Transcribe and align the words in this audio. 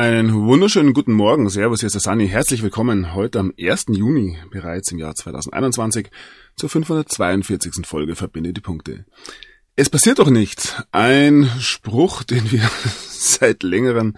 Einen 0.00 0.46
wunderschönen 0.46 0.94
guten 0.94 1.12
Morgen. 1.12 1.50
Servus, 1.50 1.80
hier 1.80 1.88
ist 1.88 1.92
der 1.92 2.00
Sunny. 2.00 2.26
Herzlich 2.26 2.62
willkommen 2.62 3.14
heute 3.14 3.38
am 3.38 3.52
1. 3.60 3.84
Juni, 3.90 4.38
bereits 4.50 4.90
im 4.92 4.98
Jahr 4.98 5.14
2021, 5.14 6.08
zur 6.56 6.70
542. 6.70 7.86
Folge 7.86 8.16
Verbinde 8.16 8.54
die 8.54 8.62
Punkte. 8.62 9.04
Es 9.76 9.90
passiert 9.90 10.18
doch 10.18 10.30
nichts. 10.30 10.82
Ein 10.90 11.50
Spruch, 11.58 12.22
den 12.30 12.50
wir 12.50 12.62
seit 13.10 13.62
längerem 13.62 14.16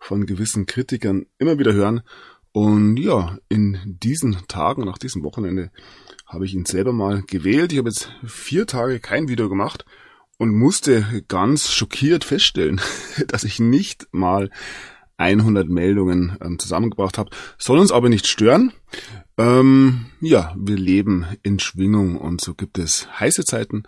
von 0.00 0.26
gewissen 0.26 0.66
Kritikern 0.66 1.26
immer 1.38 1.56
wieder 1.56 1.72
hören. 1.72 2.02
Und 2.50 2.96
ja, 2.96 3.38
in 3.48 3.78
diesen 4.02 4.38
Tagen, 4.48 4.84
nach 4.84 4.98
diesem 4.98 5.22
Wochenende, 5.22 5.70
habe 6.26 6.46
ich 6.46 6.54
ihn 6.54 6.64
selber 6.64 6.92
mal 6.92 7.22
gewählt. 7.22 7.70
Ich 7.70 7.78
habe 7.78 7.90
jetzt 7.90 8.10
vier 8.26 8.66
Tage 8.66 8.98
kein 8.98 9.28
Video 9.28 9.48
gemacht 9.48 9.84
und 10.36 10.52
musste 10.52 11.22
ganz 11.28 11.70
schockiert 11.70 12.24
feststellen, 12.24 12.80
dass 13.28 13.44
ich 13.44 13.60
nicht 13.60 14.08
mal 14.10 14.50
100 15.22 15.68
Meldungen 15.68 16.36
ähm, 16.40 16.58
zusammengebracht 16.58 17.18
habe. 17.18 17.30
Soll 17.58 17.78
uns 17.78 17.92
aber 17.92 18.08
nicht 18.08 18.26
stören. 18.26 18.72
Ähm, 19.38 20.06
ja, 20.20 20.54
wir 20.58 20.76
leben 20.76 21.26
in 21.42 21.58
Schwingung 21.58 22.16
und 22.16 22.40
so 22.40 22.54
gibt 22.54 22.78
es 22.78 23.08
heiße 23.18 23.44
Zeiten 23.44 23.84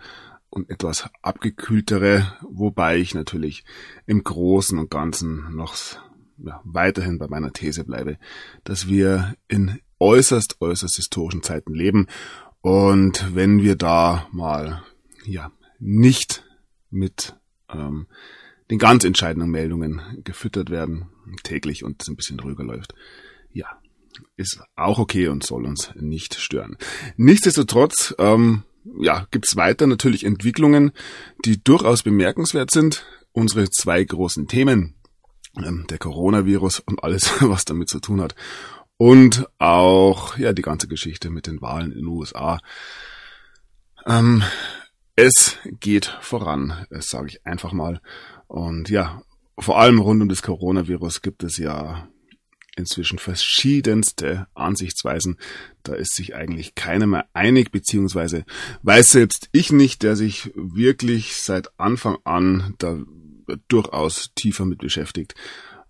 und 0.49 0.69
etwas 0.69 1.09
abgekühltere, 1.21 2.33
wobei 2.41 2.97
ich 2.97 3.13
natürlich 3.13 3.65
im 4.05 4.23
Großen 4.23 4.79
und 4.79 4.89
Ganzen 4.89 5.55
noch 5.55 5.75
ja, 6.37 6.61
weiterhin 6.63 7.17
bei 7.17 7.27
meiner 7.27 7.51
These 7.51 7.83
bleibe, 7.83 8.17
dass 8.63 8.87
wir 8.87 9.35
in 9.47 9.79
äußerst, 9.99 10.61
äußerst 10.61 10.95
historischen 10.95 11.43
Zeiten 11.43 11.73
leben 11.73 12.07
und 12.61 13.35
wenn 13.35 13.61
wir 13.61 13.75
da 13.75 14.27
mal 14.31 14.83
ja 15.25 15.51
nicht 15.79 16.43
mit 16.89 17.35
ähm, 17.69 18.07
den 18.69 18.79
ganz 18.79 19.03
entscheidenden 19.03 19.51
Meldungen 19.51 20.01
gefüttert 20.23 20.69
werden, 20.69 21.07
täglich 21.43 21.83
und 21.83 22.01
es 22.01 22.07
ein 22.07 22.15
bisschen 22.15 22.39
ruhiger 22.39 22.63
läuft. 22.63 22.93
Ja, 23.51 23.67
ist 24.37 24.61
auch 24.75 24.99
okay 24.99 25.27
und 25.27 25.43
soll 25.43 25.65
uns 25.65 25.91
nicht 25.95 26.35
stören. 26.35 26.77
Nichtsdestotrotz, 27.17 28.15
ähm, 28.17 28.63
ja, 28.99 29.27
gibt's 29.31 29.55
weiter 29.55 29.87
natürlich 29.87 30.23
Entwicklungen, 30.23 30.91
die 31.43 31.63
durchaus 31.63 32.03
bemerkenswert 32.03 32.71
sind. 32.71 33.05
Unsere 33.31 33.69
zwei 33.69 34.03
großen 34.03 34.47
Themen, 34.47 34.95
ähm, 35.57 35.85
der 35.89 35.97
Coronavirus 35.97 36.79
und 36.79 37.03
alles, 37.03 37.31
was 37.41 37.65
damit 37.65 37.89
zu 37.89 37.99
tun 37.99 38.21
hat. 38.21 38.35
Und 38.97 39.47
auch, 39.57 40.37
ja, 40.37 40.53
die 40.53 40.61
ganze 40.61 40.87
Geschichte 40.87 41.29
mit 41.29 41.47
den 41.47 41.61
Wahlen 41.61 41.91
in 41.91 41.99
den 41.99 42.07
USA. 42.07 42.59
Ähm, 44.05 44.43
es 45.17 45.57
geht 45.79 46.05
voran, 46.21 46.85
das 46.89 47.09
sage 47.09 47.27
ich 47.27 47.45
einfach 47.45 47.73
mal. 47.73 48.01
Und 48.47 48.89
ja, 48.89 49.21
vor 49.57 49.79
allem 49.79 49.99
rund 49.99 50.21
um 50.21 50.29
das 50.29 50.41
Coronavirus 50.41 51.21
gibt 51.21 51.43
es 51.43 51.57
ja 51.57 52.07
inzwischen 52.75 53.19
verschiedenste 53.19 54.47
Ansichtsweisen. 54.53 55.37
Da 55.83 55.93
ist 55.93 56.13
sich 56.13 56.35
eigentlich 56.35 56.75
keiner 56.75 57.07
mehr 57.07 57.25
einig, 57.33 57.71
beziehungsweise 57.71 58.45
weiß 58.83 59.11
selbst 59.11 59.49
ich 59.53 59.71
nicht, 59.71 60.03
der 60.03 60.15
sich 60.15 60.51
wirklich 60.55 61.37
seit 61.37 61.79
Anfang 61.79 62.17
an 62.25 62.75
da 62.77 62.99
durchaus 63.67 64.31
tiefer 64.35 64.65
mit 64.65 64.79
beschäftigt, 64.79 65.35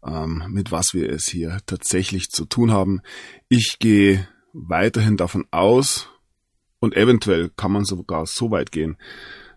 ähm, 0.06 0.44
mit 0.50 0.72
was 0.72 0.94
wir 0.94 1.10
es 1.10 1.26
hier 1.26 1.60
tatsächlich 1.66 2.30
zu 2.30 2.46
tun 2.46 2.72
haben. 2.72 3.02
Ich 3.50 3.78
gehe 3.80 4.28
weiterhin 4.54 5.18
davon 5.18 5.46
aus, 5.52 6.10
und 6.86 6.96
eventuell 6.96 7.50
kann 7.50 7.72
man 7.72 7.84
sogar 7.84 8.28
so 8.28 8.52
weit 8.52 8.72
gehen, 8.72 8.98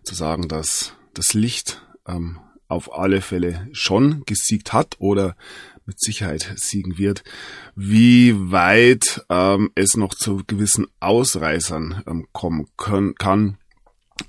zu 0.03 0.15
sagen, 0.15 0.47
dass 0.47 0.93
das 1.13 1.33
Licht 1.33 1.85
ähm, 2.07 2.39
auf 2.69 2.93
alle 2.93 3.21
Fälle 3.21 3.67
schon 3.73 4.23
gesiegt 4.25 4.71
hat 4.71 4.95
oder 4.99 5.35
mit 5.85 5.99
Sicherheit 5.99 6.53
siegen 6.55 6.97
wird. 6.97 7.23
Wie 7.75 8.51
weit 8.51 9.25
ähm, 9.29 9.71
es 9.75 9.97
noch 9.97 10.13
zu 10.13 10.43
gewissen 10.45 10.87
Ausreißern 10.99 12.03
ähm, 12.07 12.27
kommen 12.31 12.67
können, 12.77 13.15
kann, 13.15 13.57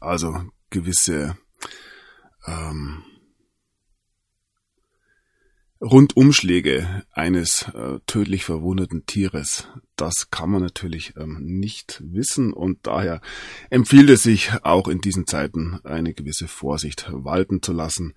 also 0.00 0.42
gewisse 0.70 1.36
ähm, 2.46 3.04
Rundumschläge 5.80 7.04
eines 7.10 7.62
äh, 7.74 8.00
tödlich 8.06 8.44
verwundeten 8.44 9.06
Tieres, 9.06 9.66
das 9.96 10.30
kann 10.30 10.50
man 10.50 10.60
natürlich 10.60 11.14
ähm, 11.16 11.38
nicht 11.40 12.02
wissen 12.04 12.52
und 12.52 12.86
daher 12.86 13.22
empfiehlt 13.70 14.10
es 14.10 14.22
sich 14.22 14.52
auch 14.62 14.88
in 14.88 15.00
diesen 15.00 15.26
Zeiten 15.26 15.80
eine 15.84 16.12
gewisse 16.12 16.48
Vorsicht 16.48 17.08
walten 17.10 17.62
zu 17.62 17.72
lassen. 17.72 18.12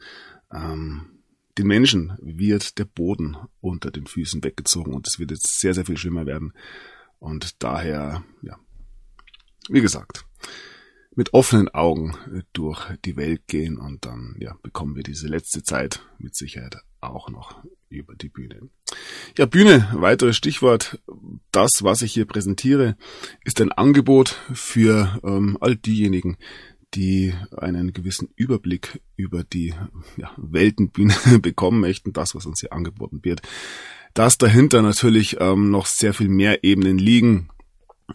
Ähm, 0.54 1.22
den 1.58 1.68
Menschen 1.68 2.18
wird 2.22 2.80
der 2.80 2.86
Boden 2.86 3.38
unter 3.62 3.92
den 3.92 4.08
Füßen 4.08 4.44
weggezogen 4.44 4.94
und 4.94 5.08
es 5.08 5.20
wird 5.20 5.32
jetzt 5.32 5.62
sehr, 5.62 5.74
sehr 5.74 5.86
viel 5.86 5.98
schlimmer 5.98 6.26
werden. 6.26 6.52
Und 7.20 7.64
daher, 7.64 8.26
ja, 8.42 8.58
wie 9.70 9.82
gesagt, 9.82 10.26
mit 11.16 11.34
offenen 11.34 11.70
Augen 11.70 12.18
durch 12.52 12.94
die 13.06 13.16
Welt 13.16 13.48
gehen 13.48 13.78
und 13.78 14.06
dann, 14.06 14.36
ja, 14.40 14.58
bekommen 14.64 14.96
wir 14.98 15.04
diese 15.04 15.28
letzte 15.28 15.64
Zeit 15.64 16.02
mit 16.18 16.36
Sicherheit 16.36 16.82
auch 17.10 17.30
noch 17.30 17.64
über 17.90 18.16
die 18.16 18.30
Bühne. 18.30 18.70
Ja, 19.38 19.46
Bühne, 19.46 19.90
weiteres 19.94 20.38
Stichwort. 20.38 21.00
Das, 21.52 21.72
was 21.82 22.02
ich 22.02 22.14
hier 22.14 22.26
präsentiere, 22.26 22.96
ist 23.44 23.62
ein 23.62 23.72
Angebot 23.72 24.40
für 24.54 25.20
ähm, 25.24 25.58
all 25.62 25.76
diejenigen, 25.76 26.38
die 26.94 27.34
einen 27.56 27.94
gewissen 27.94 28.30
Überblick 28.36 29.02
über 29.16 29.44
die 29.44 29.74
ja, 30.18 30.32
Weltenbühne 30.38 31.16
bekommen 31.42 31.80
möchten, 31.80 32.14
das, 32.14 32.36
was 32.36 32.46
uns 32.46 32.60
hier 32.60 32.74
angeboten 32.74 33.20
wird. 33.24 33.42
Dass 34.14 34.38
dahinter 34.38 34.82
natürlich 34.82 35.38
ähm, 35.40 35.72
noch 35.72 35.88
sehr 35.88 36.14
viel 36.14 36.30
mehr 36.30 36.64
Ebenen 36.64 37.00
liegen, 37.00 37.50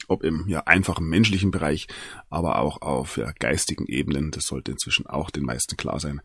ob 0.07 0.23
im 0.23 0.47
ja, 0.49 0.61
einfachen 0.61 1.09
menschlichen 1.09 1.51
Bereich, 1.51 1.89
aber 2.31 2.61
auch 2.61 2.83
auf 2.83 3.17
ja, 3.17 3.33
geistigen 3.39 3.87
Ebenen. 3.87 4.31
Das 4.31 4.47
sollte 4.47 4.71
inzwischen 4.71 5.07
auch 5.07 5.31
den 5.31 5.45
meisten 5.45 5.77
klar 5.77 5.99
sein. 5.99 6.21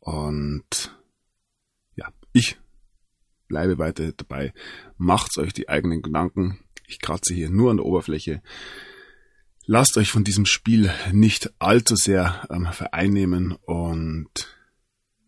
Und 0.00 0.77
ich 2.32 2.58
bleibe 3.48 3.78
weiter 3.78 4.12
dabei. 4.12 4.52
Macht 4.96 5.36
euch 5.38 5.52
die 5.52 5.68
eigenen 5.68 6.02
Gedanken. 6.02 6.60
Ich 6.86 7.00
kratze 7.00 7.34
hier 7.34 7.50
nur 7.50 7.70
an 7.70 7.78
der 7.78 7.86
Oberfläche. 7.86 8.42
Lasst 9.66 9.96
euch 9.98 10.10
von 10.10 10.24
diesem 10.24 10.46
Spiel 10.46 10.90
nicht 11.12 11.52
allzu 11.58 11.94
sehr 11.96 12.46
ähm, 12.50 12.66
vereinnehmen 12.72 13.52
und 13.52 14.30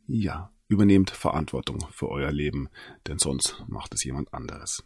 ja, 0.07 0.51
übernehmt 0.69 1.11
Verantwortung 1.11 1.87
für 1.93 2.09
euer 2.09 2.33
Leben, 2.33 2.69
denn 3.07 3.19
sonst 3.19 3.63
macht 3.69 3.93
es 3.95 4.05
jemand 4.05 4.33
anderes. 4.33 4.83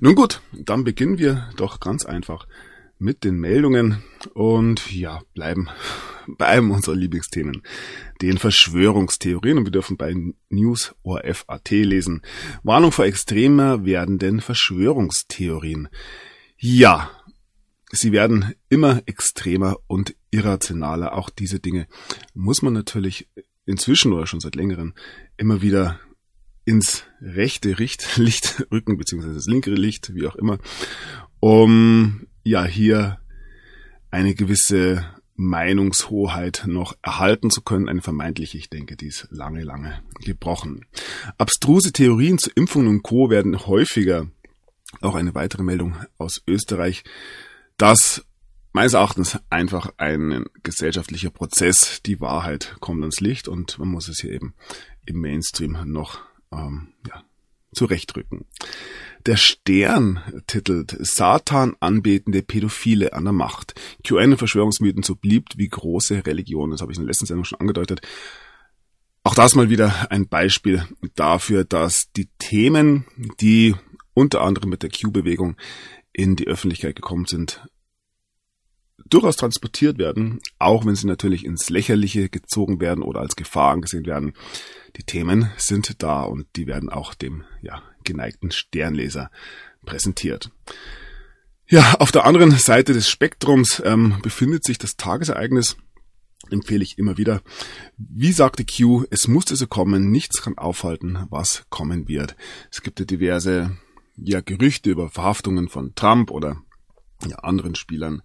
Nun 0.00 0.14
gut, 0.14 0.40
dann 0.52 0.84
beginnen 0.84 1.18
wir 1.18 1.50
doch 1.56 1.80
ganz 1.80 2.04
einfach 2.04 2.46
mit 3.02 3.24
den 3.24 3.36
Meldungen 3.38 4.02
und 4.32 4.90
ja, 4.92 5.20
bleiben 5.34 5.68
bei 6.38 6.46
einem 6.46 6.70
unserer 6.70 6.94
Lieblingsthemen, 6.94 7.62
den 8.22 8.38
Verschwörungstheorien. 8.38 9.58
Und 9.58 9.64
wir 9.64 9.72
dürfen 9.72 9.96
bei 9.96 10.14
News 10.48 10.94
ORF.at 11.02 11.70
lesen. 11.70 12.22
Warnung 12.62 12.92
vor 12.92 13.04
extremer 13.04 13.84
werdenden 13.84 14.40
Verschwörungstheorien. 14.40 15.88
Ja, 16.56 17.10
sie 17.90 18.12
werden 18.12 18.54
immer 18.68 19.02
extremer 19.06 19.76
und 19.88 20.14
irrationaler. 20.30 21.14
Auch 21.14 21.28
diese 21.28 21.58
Dinge 21.58 21.88
muss 22.34 22.62
man 22.62 22.72
natürlich 22.72 23.28
inzwischen 23.66 24.12
oder 24.12 24.26
schon 24.26 24.40
seit 24.40 24.54
längerem 24.54 24.94
immer 25.36 25.60
wieder 25.60 25.98
ins 26.64 27.04
rechte 27.20 27.72
Licht 28.16 28.64
rücken, 28.70 28.96
beziehungsweise 28.96 29.34
das 29.34 29.46
linke 29.46 29.70
Licht, 29.70 30.14
wie 30.14 30.26
auch 30.28 30.36
immer, 30.36 30.58
um 31.40 32.28
ja 32.44 32.64
hier 32.64 33.18
eine 34.10 34.34
gewisse 34.34 35.04
Meinungshoheit 35.34 36.64
noch 36.66 36.94
erhalten 37.02 37.50
zu 37.50 37.62
können, 37.62 37.88
eine 37.88 38.02
vermeintliche, 38.02 38.58
ich 38.58 38.70
denke, 38.70 38.96
die 38.96 39.06
ist 39.06 39.28
lange, 39.30 39.64
lange 39.64 40.02
gebrochen. 40.20 40.86
Abstruse 41.38 41.92
Theorien 41.92 42.38
zu 42.38 42.50
Impfungen 42.50 42.88
und 42.88 43.02
Co. 43.02 43.30
werden 43.30 43.66
häufiger, 43.66 44.28
auch 45.00 45.14
eine 45.14 45.34
weitere 45.34 45.62
Meldung 45.62 45.96
aus 46.18 46.42
Österreich, 46.46 47.02
dass 47.78 48.24
meines 48.72 48.94
Erachtens 48.94 49.38
einfach 49.50 49.92
ein 49.96 50.44
gesellschaftlicher 50.62 51.30
Prozess, 51.30 52.00
die 52.04 52.20
Wahrheit 52.20 52.76
kommt 52.80 53.02
ans 53.02 53.20
Licht 53.20 53.48
und 53.48 53.78
man 53.78 53.88
muss 53.88 54.08
es 54.08 54.20
hier 54.20 54.32
eben 54.32 54.54
im 55.04 55.20
Mainstream 55.20 55.78
noch 55.84 56.20
ähm, 56.52 56.88
ja, 57.08 57.24
zurechtrücken. 57.72 58.44
Der 59.26 59.36
Stern 59.36 60.20
titelt 60.46 60.96
Satan 61.00 61.76
anbetende 61.78 62.42
Pädophile 62.42 63.12
an 63.12 63.24
der 63.24 63.32
Macht. 63.32 63.74
QN 64.04 64.36
Verschwörungsmythen 64.36 65.02
so 65.02 65.14
beliebt 65.14 65.58
wie 65.58 65.68
große 65.68 66.26
Religionen. 66.26 66.72
Das 66.72 66.80
habe 66.80 66.92
ich 66.92 66.98
in 66.98 67.04
der 67.04 67.08
letzten 67.08 67.26
Sendung 67.26 67.44
schon 67.44 67.60
angedeutet. 67.60 68.00
Auch 69.22 69.36
das 69.36 69.54
mal 69.54 69.70
wieder 69.70 70.10
ein 70.10 70.26
Beispiel 70.26 70.84
dafür, 71.14 71.64
dass 71.64 72.10
die 72.16 72.28
Themen, 72.38 73.06
die 73.40 73.76
unter 74.14 74.40
anderem 74.40 74.70
mit 74.70 74.82
der 74.82 74.90
Q-Bewegung 74.90 75.56
in 76.12 76.34
die 76.34 76.48
Öffentlichkeit 76.48 76.96
gekommen 76.96 77.26
sind, 77.26 77.64
durchaus 79.06 79.36
transportiert 79.36 79.98
werden, 79.98 80.40
auch 80.58 80.84
wenn 80.84 80.96
sie 80.96 81.06
natürlich 81.06 81.44
ins 81.44 81.70
Lächerliche 81.70 82.28
gezogen 82.28 82.80
werden 82.80 83.02
oder 83.02 83.20
als 83.20 83.36
Gefahr 83.36 83.72
angesehen 83.72 84.06
werden. 84.06 84.32
Die 84.96 85.04
Themen 85.04 85.50
sind 85.56 86.02
da 86.02 86.22
und 86.22 86.46
die 86.56 86.66
werden 86.66 86.88
auch 86.88 87.14
dem 87.14 87.44
ja, 87.60 87.82
geneigten 88.04 88.50
Sternleser 88.50 89.30
präsentiert. 89.84 90.50
Ja, 91.68 91.94
auf 91.94 92.12
der 92.12 92.24
anderen 92.26 92.50
Seite 92.52 92.92
des 92.92 93.08
Spektrums 93.08 93.82
ähm, 93.84 94.18
befindet 94.22 94.64
sich 94.64 94.78
das 94.78 94.96
Tagesereignis, 94.96 95.76
empfehle 96.50 96.82
ich 96.82 96.98
immer 96.98 97.16
wieder. 97.16 97.42
Wie 97.96 98.32
sagte 98.32 98.64
Q, 98.64 99.04
es 99.10 99.28
musste 99.28 99.56
so 99.56 99.66
kommen, 99.66 100.10
nichts 100.10 100.42
kann 100.42 100.58
aufhalten, 100.58 101.26
was 101.30 101.64
kommen 101.70 102.08
wird. 102.08 102.36
Es 102.70 102.82
gibt 102.82 103.00
ja 103.00 103.06
diverse 103.06 103.76
ja, 104.16 104.40
Gerüchte 104.40 104.90
über 104.90 105.08
Verhaftungen 105.08 105.68
von 105.68 105.94
Trump 105.94 106.30
oder 106.30 106.62
ja, 107.26 107.36
anderen 107.36 107.74
Spielern. 107.74 108.22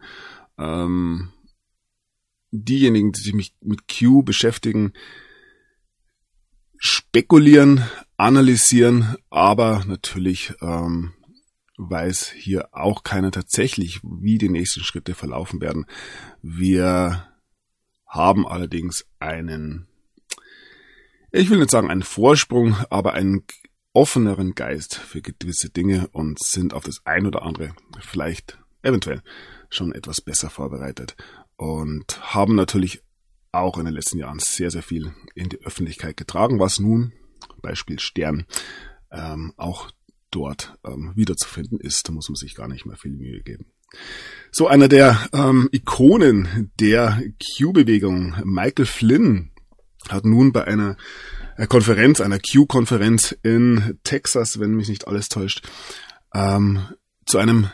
Ähm, 0.58 1.32
diejenigen, 2.52 3.12
die 3.12 3.22
sich 3.22 3.34
mit 3.62 3.88
Q 3.88 4.24
beschäftigen, 4.24 4.94
spekulieren, 6.78 7.84
analysieren, 8.18 9.16
aber 9.30 9.84
natürlich 9.86 10.54
ähm, 10.62 11.14
weiß 11.78 12.32
hier 12.32 12.70
auch 12.72 13.04
keiner 13.04 13.32
tatsächlich, 13.32 14.02
wie 14.04 14.40
die 14.40 14.50
nächsten 14.50 14.82
Schritte 14.82 15.14
verlaufen 15.14 15.62
werden. 15.62 15.86
Wir 16.42 17.28
haben 18.08 18.48
allerdings 18.48 19.06
einen, 19.20 19.88
ich 21.32 21.50
will 21.50 21.60
nicht 21.60 21.70
sagen 21.70 21.92
einen 21.92 22.04
Vorsprung, 22.04 22.76
aber 22.90 23.14
einen 23.14 23.44
offeneren 23.94 24.56
Geist 24.56 24.96
für 24.96 25.22
gewisse 25.22 25.70
Dinge 25.70 26.08
und 26.12 26.40
sind 26.40 26.74
auf 26.74 26.84
das 26.84 27.06
ein 27.06 27.26
oder 27.26 27.44
andere 27.44 27.74
vielleicht 28.00 28.60
eventuell 28.82 29.22
schon 29.70 29.92
etwas 29.92 30.22
besser 30.22 30.50
vorbereitet 30.50 31.16
und 31.56 32.36
haben 32.36 32.56
natürlich 32.56 33.02
auch 33.52 33.78
in 33.78 33.86
den 33.86 33.94
letzten 33.94 34.20
Jahren 34.20 34.40
sehr, 34.40 34.72
sehr 34.72 34.84
viel 34.84 35.14
in 35.36 35.50
die 35.50 35.60
Öffentlichkeit 35.62 36.16
getragen, 36.16 36.60
was 36.60 36.80
nun, 36.80 37.14
Beispiel 37.62 38.00
Stern, 38.00 38.46
ähm, 39.12 39.54
auch 39.58 39.92
dort 40.32 40.78
ähm, 40.86 41.14
wiederzufinden 41.16 41.80
ist. 41.80 42.08
Da 42.08 42.14
muss 42.14 42.30
man 42.30 42.36
sich 42.36 42.56
gar 42.56 42.68
nicht 42.68 42.86
mehr 42.86 42.98
viel 42.98 43.12
Mühe 43.12 43.42
geben. 43.42 43.72
So 44.52 44.68
einer 44.68 44.88
der 44.88 45.30
ähm, 45.34 45.70
Ikonen 45.72 46.72
der 46.80 47.22
Q-Bewegung, 47.58 48.36
Michael 48.44 48.86
Flynn, 48.86 49.52
hat 50.10 50.26
nun 50.26 50.52
bei 50.52 50.66
einer 50.66 50.98
Konferenz, 51.70 52.22
einer 52.22 52.40
Q-Konferenz 52.40 53.36
in 53.44 53.98
Texas, 54.04 54.60
wenn 54.60 54.76
mich 54.76 54.90
nicht 54.90 55.08
alles 55.08 55.30
täuscht, 55.30 55.68
ähm, 56.34 56.88
zu 57.26 57.38
einem 57.38 57.70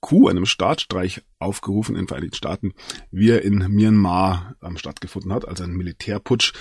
Coup, 0.00 0.28
einem 0.28 0.46
Staatsstreich 0.46 1.22
aufgerufen 1.38 1.94
in 1.94 2.02
den 2.02 2.08
Vereinigten 2.08 2.36
Staaten, 2.36 2.72
wie 3.10 3.30
er 3.30 3.42
in 3.42 3.58
Myanmar 3.58 4.56
ähm, 4.62 4.78
stattgefunden 4.78 5.32
hat, 5.32 5.46
also 5.46 5.64
ein 5.64 5.72
Militärputsch. 5.72 6.54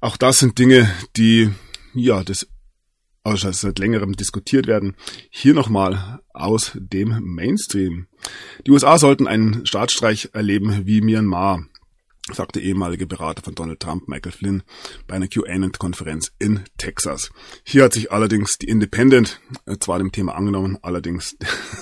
Auch 0.00 0.16
das 0.16 0.38
sind 0.38 0.58
Dinge, 0.58 0.92
die 1.16 1.50
ja 1.94 2.22
das 2.24 2.46
also 3.24 3.52
seit 3.52 3.78
längerem 3.78 4.14
diskutiert 4.14 4.66
werden. 4.66 4.96
Hier 5.30 5.54
nochmal 5.54 6.20
aus 6.32 6.72
dem 6.74 7.20
Mainstream. 7.22 8.08
Die 8.66 8.72
USA 8.72 8.98
sollten 8.98 9.28
einen 9.28 9.64
Staatsstreich 9.64 10.30
erleben 10.32 10.86
wie 10.86 11.00
Myanmar 11.00 11.64
sagte 12.30 12.60
ehemalige 12.60 13.06
Berater 13.06 13.42
von 13.42 13.54
Donald 13.54 13.80
Trump, 13.80 14.08
Michael 14.08 14.32
Flynn, 14.32 14.62
bei 15.06 15.16
einer 15.16 15.26
QAnon-Konferenz 15.26 16.32
in 16.38 16.60
Texas. 16.78 17.30
Hier 17.64 17.84
hat 17.84 17.94
sich 17.94 18.12
allerdings 18.12 18.58
die 18.58 18.68
Independent 18.68 19.40
äh, 19.66 19.76
zwar 19.78 19.98
dem 19.98 20.12
Thema 20.12 20.34
angenommen, 20.34 20.78
allerdings 20.82 21.36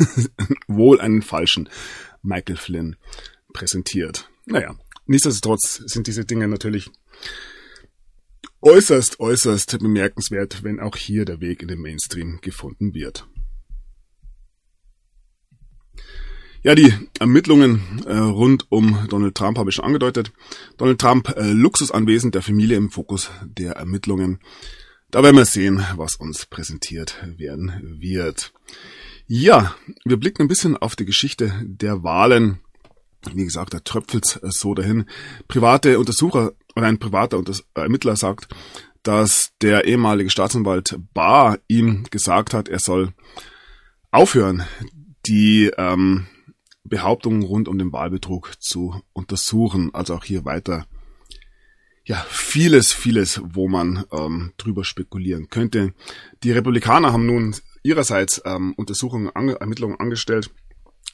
wohl 0.66 1.00
einen 1.00 1.22
falschen 1.22 1.68
Michael 2.22 2.56
Flynn 2.56 2.96
präsentiert. 3.52 4.30
Naja, 4.46 4.74
nichtsdestotrotz 5.06 5.82
sind 5.86 6.06
diese 6.06 6.24
Dinge 6.24 6.48
natürlich 6.48 6.90
äußerst, 8.62 9.20
äußerst 9.20 9.78
bemerkenswert, 9.78 10.62
wenn 10.62 10.80
auch 10.80 10.96
hier 10.96 11.24
der 11.24 11.40
Weg 11.40 11.62
in 11.62 11.68
den 11.68 11.80
Mainstream 11.80 12.40
gefunden 12.40 12.94
wird. 12.94 13.26
Ja, 16.62 16.74
die 16.74 16.92
Ermittlungen 17.18 18.02
äh, 18.04 18.18
rund 18.18 18.66
um 18.70 19.06
Donald 19.08 19.34
Trump 19.34 19.56
habe 19.56 19.70
ich 19.70 19.76
schon 19.76 19.86
angedeutet. 19.86 20.30
Donald 20.76 21.00
Trump, 21.00 21.34
äh, 21.36 21.52
Luxusanwesen 21.52 22.32
der 22.32 22.42
Familie 22.42 22.76
im 22.76 22.90
Fokus 22.90 23.30
der 23.42 23.72
Ermittlungen. 23.72 24.40
Da 25.10 25.22
werden 25.22 25.36
wir 25.36 25.46
sehen, 25.46 25.82
was 25.96 26.16
uns 26.16 26.44
präsentiert 26.44 27.16
werden 27.38 27.96
wird. 27.98 28.52
Ja, 29.26 29.74
wir 30.04 30.18
blicken 30.18 30.42
ein 30.42 30.48
bisschen 30.48 30.76
auf 30.76 30.96
die 30.96 31.06
Geschichte 31.06 31.52
der 31.64 32.02
Wahlen. 32.02 32.60
Wie 33.32 33.44
gesagt, 33.44 33.72
da 33.72 33.80
tröpfelt's 33.80 34.38
so 34.42 34.74
dahin. 34.74 35.06
Private 35.48 35.98
Untersucher 35.98 36.52
oder 36.80 36.88
ein 36.88 36.98
privater 36.98 37.38
Unters 37.38 37.64
Ermittler 37.74 38.16
sagt, 38.16 38.48
dass 39.02 39.52
der 39.62 39.84
ehemalige 39.84 40.30
Staatsanwalt 40.30 40.98
Barr 41.14 41.58
ihm 41.68 42.04
gesagt 42.10 42.52
hat, 42.52 42.68
er 42.68 42.78
soll 42.78 43.12
aufhören, 44.10 44.64
die 45.26 45.70
ähm, 45.78 46.26
Behauptungen 46.84 47.42
rund 47.42 47.68
um 47.68 47.78
den 47.78 47.92
Wahlbetrug 47.92 48.52
zu 48.60 49.00
untersuchen. 49.12 49.94
Also 49.94 50.14
auch 50.14 50.24
hier 50.24 50.44
weiter 50.44 50.86
ja, 52.04 52.26
vieles, 52.28 52.92
vieles, 52.92 53.40
wo 53.44 53.68
man 53.68 54.04
ähm, 54.10 54.52
drüber 54.56 54.84
spekulieren 54.84 55.48
könnte. 55.48 55.94
Die 56.42 56.50
Republikaner 56.50 57.12
haben 57.12 57.26
nun 57.26 57.54
ihrerseits 57.82 58.42
ähm, 58.44 58.74
Untersuchungen, 58.76 59.30
ange 59.34 59.60
Ermittlungen 59.60 60.00
angestellt, 60.00 60.50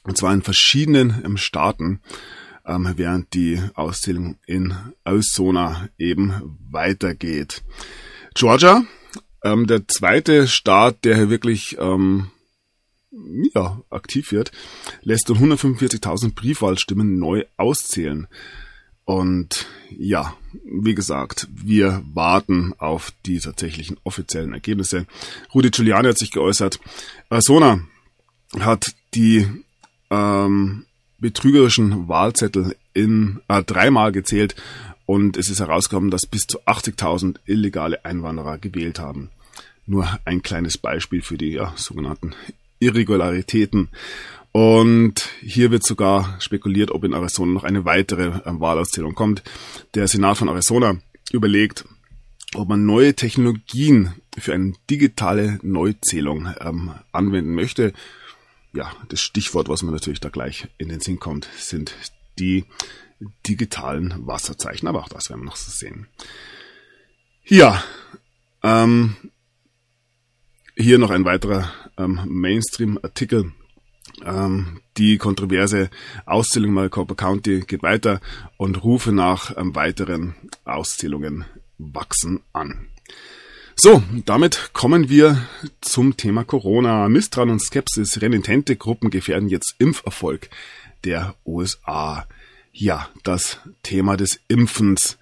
und 0.03 0.17
zwar 0.17 0.33
in 0.33 0.41
verschiedenen 0.41 1.21
ähm, 1.23 1.37
Staaten, 1.37 2.01
ähm, 2.67 2.93
während 2.95 3.33
die 3.33 3.61
Auszählung 3.73 4.37
in 4.45 4.75
Arizona 5.03 5.89
eben 5.97 6.57
weitergeht. 6.69 7.63
Georgia, 8.35 8.83
ähm, 9.43 9.65
der 9.65 9.87
zweite 9.87 10.47
Staat, 10.47 11.05
der 11.05 11.15
hier 11.15 11.29
wirklich 11.29 11.77
ähm, 11.79 12.29
ja, 13.53 13.81
aktiv 13.89 14.31
wird, 14.31 14.51
lässt 15.01 15.29
nun 15.29 15.53
145.000 15.53 16.35
Briefwahlstimmen 16.35 17.17
neu 17.17 17.45
auszählen. 17.55 18.27
Und 19.05 19.67
ja, 19.89 20.35
wie 20.65 20.93
gesagt, 20.93 21.47
wir 21.49 22.03
warten 22.13 22.73
auf 22.77 23.13
die 23.25 23.39
tatsächlichen 23.39 23.97
offiziellen 24.03 24.51
Ergebnisse. 24.51 25.07
Rudi 25.53 25.69
Giuliani 25.69 26.09
hat 26.09 26.17
sich 26.17 26.31
geäußert. 26.31 26.79
Arizona 27.29 27.79
hat 28.59 28.93
die 29.13 29.47
ähm, 30.09 30.86
betrügerischen 31.19 32.07
Wahlzettel 32.07 32.75
in 32.93 33.39
äh, 33.47 33.63
dreimal 33.63 34.11
gezählt 34.11 34.55
und 35.05 35.37
es 35.37 35.49
ist 35.49 35.59
herausgekommen, 35.59 36.11
dass 36.11 36.25
bis 36.25 36.47
zu 36.47 36.61
80.000 36.63 37.37
illegale 37.45 38.03
Einwanderer 38.05 38.57
gewählt 38.57 38.99
haben. 38.99 39.29
Nur 39.85 40.19
ein 40.25 40.41
kleines 40.41 40.77
Beispiel 40.77 41.21
für 41.21 41.37
die 41.37 41.51
ja, 41.51 41.73
sogenannten 41.77 42.35
Irregularitäten. 42.79 43.87
Und 44.51 45.29
hier 45.41 45.71
wird 45.71 45.85
sogar 45.85 46.35
spekuliert, 46.39 46.91
ob 46.91 47.03
in 47.03 47.13
Arizona 47.13 47.53
noch 47.53 47.63
eine 47.63 47.85
weitere 47.85 48.27
äh, 48.27 48.41
Wahlauszählung 48.59 49.15
kommt. 49.15 49.43
Der 49.93 50.07
Senat 50.07 50.37
von 50.37 50.49
Arizona 50.49 50.97
überlegt, 51.31 51.85
ob 52.53 52.67
man 52.67 52.85
neue 52.85 53.13
Technologien 53.13 54.13
für 54.37 54.53
eine 54.53 54.73
digitale 54.89 55.59
Neuzählung 55.61 56.53
ähm, 56.59 56.91
anwenden 57.11 57.53
möchte. 57.55 57.93
Ja, 58.77 58.91
das 59.09 59.21
Stichwort, 59.21 59.69
was 59.69 59.81
mir 59.81 59.91
natürlich 59.91 60.19
da 60.19 60.29
gleich 60.29 60.67
in 60.77 60.89
den 60.89 60.99
Sinn 60.99 61.17
kommt, 61.17 61.49
sind 61.57 61.95
die 62.37 62.63
digitalen 63.47 64.13
Wasserzeichen. 64.27 64.87
Aber 64.87 64.99
auch 64.99 65.09
das 65.09 65.31
werden 65.31 65.41
wir 65.41 65.45
noch 65.45 65.55
so 65.55 65.71
sehen. 65.71 66.05
Ja, 67.43 67.83
ähm, 68.61 69.15
hier 70.75 70.99
noch 70.99 71.09
ein 71.09 71.25
weiterer 71.25 71.73
ähm, 71.97 72.21
Mainstream-Artikel. 72.27 73.51
Ähm, 74.23 74.81
die 74.97 75.17
kontroverse 75.17 75.89
Auszählung 76.27 76.73
Maricopa 76.73 77.15
County 77.15 77.61
geht 77.61 77.81
weiter 77.81 78.21
und 78.57 78.83
Rufe 78.83 79.11
nach 79.11 79.57
ähm, 79.57 79.73
weiteren 79.73 80.35
Auszählungen 80.65 81.45
wachsen 81.79 82.41
an. 82.53 82.89
So, 83.79 84.01
damit 84.25 84.71
kommen 84.73 85.07
wir 85.07 85.47
zum 85.81 86.17
Thema 86.17 86.43
Corona. 86.43 87.07
Misstrauen 87.09 87.51
und 87.51 87.61
Skepsis, 87.61 88.19
renitente 88.23 88.75
Gruppen 88.75 89.11
gefährden 89.11 89.49
jetzt 89.49 89.75
Impferfolg 89.77 90.49
der 91.03 91.35
USA. 91.45 92.27
Ja, 92.73 93.07
das 93.23 93.59
Thema 93.83 94.17
des 94.17 94.39
Impfens 94.47 95.19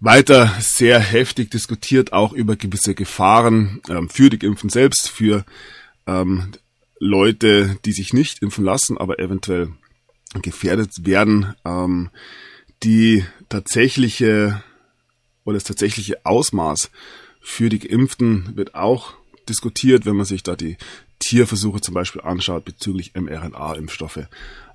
weiter 0.00 0.50
sehr 0.60 0.98
heftig 0.98 1.50
diskutiert, 1.50 2.14
auch 2.14 2.32
über 2.32 2.56
gewisse 2.56 2.94
Gefahren 2.94 3.82
ähm, 3.90 4.08
für 4.08 4.30
die 4.30 4.38
Geimpften 4.38 4.70
selbst, 4.70 5.10
für 5.10 5.44
ähm, 6.06 6.52
Leute, 6.98 7.78
die 7.84 7.92
sich 7.92 8.14
nicht 8.14 8.40
impfen 8.40 8.64
lassen, 8.64 8.96
aber 8.96 9.18
eventuell 9.18 9.68
gefährdet 10.40 11.04
werden. 11.04 11.54
Ähm, 11.66 12.08
die 12.82 13.26
tatsächliche 13.50 14.62
oder 15.44 15.56
das 15.56 15.64
tatsächliche 15.64 16.24
Ausmaß 16.24 16.90
für 17.46 17.68
die 17.68 17.78
Geimpften 17.78 18.56
wird 18.56 18.74
auch 18.74 19.12
diskutiert, 19.48 20.06
wenn 20.06 20.16
man 20.16 20.26
sich 20.26 20.42
da 20.42 20.56
die 20.56 20.78
Tierversuche 21.18 21.80
zum 21.80 21.94
Beispiel 21.94 22.22
anschaut 22.22 22.64
bezüglich 22.64 23.12
mRNA-Impfstoffe. 23.14 24.26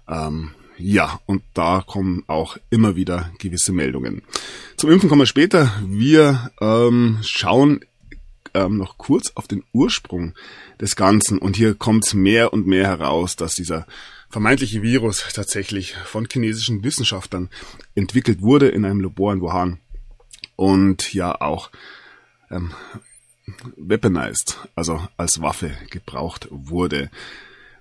Ähm, 0.08 0.52
Ja, 0.82 1.20
und 1.26 1.44
da 1.54 1.84
kommen 1.86 2.24
auch 2.28 2.58
immer 2.70 2.96
wieder 2.96 3.32
gewisse 3.38 3.74
Meldungen. 3.74 4.22
Zum 4.78 4.90
Impfen 4.90 5.10
kommen 5.10 5.22
wir 5.22 5.26
später. 5.26 5.74
Wir 5.86 6.52
ähm, 6.62 7.20
schauen 7.22 7.82
ähm, 8.54 8.78
noch 8.78 8.98
kurz 8.98 9.34
auf 9.36 9.48
den 9.48 9.64
Ursprung 9.74 10.36
des 10.80 10.96
Ganzen. 10.96 11.38
Und 11.38 11.58
hier 11.58 11.74
kommt 11.74 12.14
mehr 12.14 12.54
und 12.54 12.66
mehr 12.66 12.88
heraus, 12.88 13.36
dass 13.36 13.56
dieser 13.56 13.86
vermeintliche 14.30 14.82
Virus 14.82 15.26
tatsächlich 15.34 15.96
von 16.06 16.28
chinesischen 16.32 16.82
Wissenschaftlern 16.82 17.50
entwickelt 17.96 18.42
wurde 18.42 18.70
in 18.70 18.86
einem 18.86 19.02
Labor 19.02 19.34
in 19.34 19.42
Wuhan 19.42 19.80
und 20.56 21.14
ja 21.14 21.42
auch 21.42 21.72
ähm, 22.52 22.74
weaponized, 23.78 24.60
also 24.76 25.08
als 25.18 25.42
Waffe 25.42 25.72
gebraucht 25.90 26.48
wurde. 26.52 27.10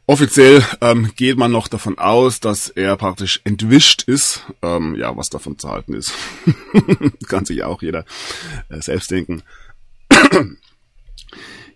Offiziell 0.07 0.65
ähm, 0.81 1.13
geht 1.17 1.37
man 1.37 1.53
noch 1.53 1.69
davon 1.69 1.99
aus, 1.99 2.41
dass 2.41 2.71
er 2.71 2.97
praktisch 2.97 3.43
entwischt 3.45 4.05
ist. 4.05 4.43
Ähm, 4.63 4.95
ja, 4.97 5.15
was 5.15 5.29
davon 5.29 5.59
zu 5.59 5.69
halten 5.69 5.93
ist, 5.93 6.15
kann 7.29 7.45
sich 7.45 7.63
auch 7.63 7.83
jeder 7.83 8.07
äh, 8.71 8.81
selbst 8.81 9.11
denken. 9.11 9.43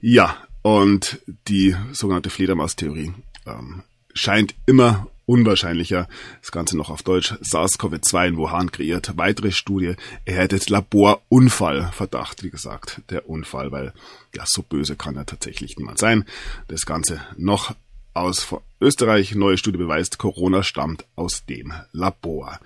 ja, 0.01 0.39
und 0.63 1.21
die 1.49 1.77
sogenannte 1.93 2.31
Fledermaus-Theorie 2.31 3.13
ähm, 3.47 3.83
scheint 4.15 4.55
immer 4.65 5.09
unwahrscheinlicher. 5.27 6.09
Das 6.41 6.53
Ganze 6.53 6.77
noch 6.77 6.91
auf 6.91 7.03
Deutsch. 7.03 7.33
SARS-CoV-2 7.41 8.29
in 8.29 8.37
Wuhan 8.37 8.73
kreiert. 8.73 9.13
Weitere 9.17 9.53
Studie 9.53 9.95
erhält 10.25 10.69
Laborunfallverdacht. 10.69 12.43
Wie 12.43 12.51
gesagt, 12.51 13.03
der 13.11 13.29
Unfall, 13.29 13.73
weil 13.73 13.93
ja, 14.35 14.45
so 14.47 14.63
böse 14.63 14.97
kann 14.97 15.17
er 15.17 15.27
tatsächlich 15.27 15.77
niemand 15.77 15.99
sein. 15.99 16.25
Das 16.69 16.87
Ganze 16.87 17.21
noch 17.37 17.75
aus 18.15 18.55
Österreich. 18.81 19.35
Neue 19.35 19.59
Studie 19.59 19.79
beweist, 19.79 20.19
Corona 20.19 20.63
stammt 20.63 21.05
aus 21.17 21.45
dem 21.47 21.73
Labor. 21.93 22.61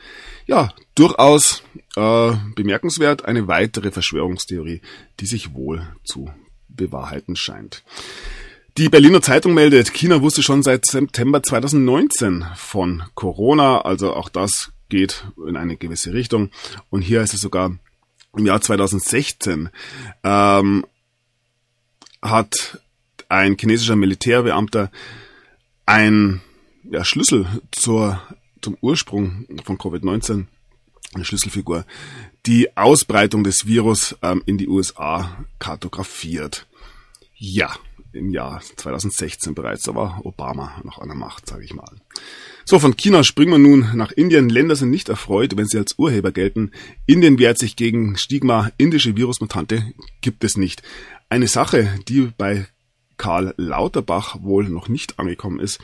Ja, 0.46 0.72
durchaus 0.94 1.62
äh, 1.96 2.32
bemerkenswert. 2.54 3.24
Eine 3.24 3.48
weitere 3.48 3.90
Verschwörungstheorie, 3.90 4.80
die 5.20 5.26
sich 5.26 5.54
wohl 5.54 5.86
zu 6.04 6.30
bewahrheiten 6.68 7.36
scheint. 7.36 7.82
Die 8.78 8.90
Berliner 8.90 9.22
Zeitung 9.22 9.54
meldet, 9.54 9.94
China 9.94 10.20
wusste 10.20 10.42
schon 10.42 10.62
seit 10.62 10.84
September 10.84 11.42
2019 11.42 12.44
von 12.56 13.04
Corona, 13.14 13.80
also 13.80 14.12
auch 14.12 14.28
das 14.28 14.70
geht 14.90 15.24
in 15.48 15.56
eine 15.56 15.78
gewisse 15.78 16.12
Richtung. 16.12 16.50
Und 16.90 17.00
hier 17.00 17.22
ist 17.22 17.32
es 17.32 17.40
sogar 17.40 17.74
im 18.36 18.44
Jahr 18.44 18.60
2016 18.60 19.70
ähm, 20.24 20.84
hat 22.20 22.82
ein 23.30 23.56
chinesischer 23.58 23.96
Militärbeamter 23.96 24.90
ein 25.86 26.42
ja, 26.84 27.02
Schlüssel 27.02 27.46
zur, 27.72 28.20
zum 28.60 28.76
Ursprung 28.82 29.46
von 29.64 29.78
Covid-19, 29.78 30.44
eine 31.14 31.24
Schlüsselfigur, 31.24 31.86
die 32.44 32.76
Ausbreitung 32.76 33.42
des 33.42 33.64
Virus 33.66 34.16
ähm, 34.20 34.42
in 34.44 34.58
die 34.58 34.68
USA 34.68 35.46
kartografiert. 35.58 36.66
Ja, 37.38 37.74
im 38.16 38.30
Jahr 38.30 38.60
2016 38.60 39.54
bereits. 39.54 39.84
Da 39.84 39.94
war 39.94 40.20
Obama 40.24 40.80
noch 40.84 40.98
an 40.98 41.08
der 41.08 41.16
Macht, 41.16 41.46
sage 41.46 41.64
ich 41.64 41.74
mal. 41.74 41.90
So, 42.64 42.78
von 42.78 42.96
China 42.96 43.22
springen 43.22 43.52
wir 43.52 43.58
nun 43.58 43.90
nach 43.94 44.10
Indien. 44.10 44.48
Länder 44.48 44.74
sind 44.74 44.90
nicht 44.90 45.08
erfreut, 45.08 45.56
wenn 45.56 45.66
sie 45.66 45.78
als 45.78 45.98
Urheber 45.98 46.32
gelten. 46.32 46.72
Indien 47.06 47.38
wehrt 47.38 47.58
sich 47.58 47.76
gegen 47.76 48.16
Stigma. 48.16 48.70
Indische 48.76 49.16
Virusmutante 49.16 49.84
gibt 50.20 50.42
es 50.42 50.56
nicht. 50.56 50.82
Eine 51.28 51.46
Sache, 51.46 51.88
die 52.08 52.32
bei 52.36 52.66
Karl 53.18 53.54
Lauterbach 53.56 54.36
wohl 54.42 54.64
noch 54.68 54.88
nicht 54.88 55.18
angekommen 55.18 55.60
ist. 55.60 55.80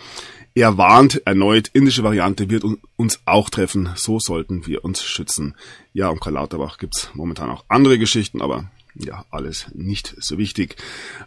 Er 0.54 0.76
warnt 0.76 1.22
erneut, 1.24 1.68
indische 1.72 2.02
Variante 2.02 2.50
wird 2.50 2.64
uns 2.96 3.20
auch 3.24 3.48
treffen, 3.48 3.90
so 3.94 4.18
sollten 4.18 4.66
wir 4.66 4.84
uns 4.84 5.02
schützen. 5.02 5.56
Ja, 5.94 6.08
um 6.10 6.20
Karl 6.20 6.34
Lauterbach 6.34 6.76
gibt's 6.76 7.10
momentan 7.14 7.48
auch 7.48 7.64
andere 7.68 7.98
Geschichten, 7.98 8.42
aber 8.42 8.70
ja, 8.94 9.24
alles 9.30 9.66
nicht 9.74 10.14
so 10.18 10.38
wichtig. 10.38 10.76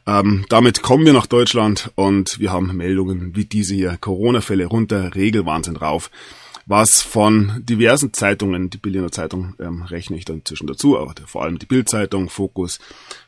Ähm, 0.06 0.46
damit 0.50 0.82
kommen 0.82 1.06
wir 1.06 1.14
nach 1.14 1.26
Deutschland 1.26 1.92
und 1.96 2.40
wir 2.40 2.52
haben 2.52 2.76
Meldungen 2.76 3.36
wie 3.36 3.46
diese 3.46 3.74
hier. 3.74 3.98
Corona-Fälle 3.98 4.66
runter, 4.66 5.16
Regelwahnsinn 5.16 5.78
rauf. 5.78 6.12
Was 6.68 7.02
von 7.02 7.62
diversen 7.64 8.14
Zeitungen, 8.14 8.72
die 8.72 8.78
Berliner 8.78 9.12
Zeitung 9.12 9.54
ähm, 9.60 9.84
rechne 9.84 10.18
ich 10.18 10.26
dann 10.26 10.38
inzwischen 10.38 10.66
dazu, 10.68 10.98
aber 10.98 11.14
vor 11.28 11.44
allem 11.44 11.60
die 11.60 11.68
Bildzeitung, 11.68 12.30
Fokus, 12.30 12.80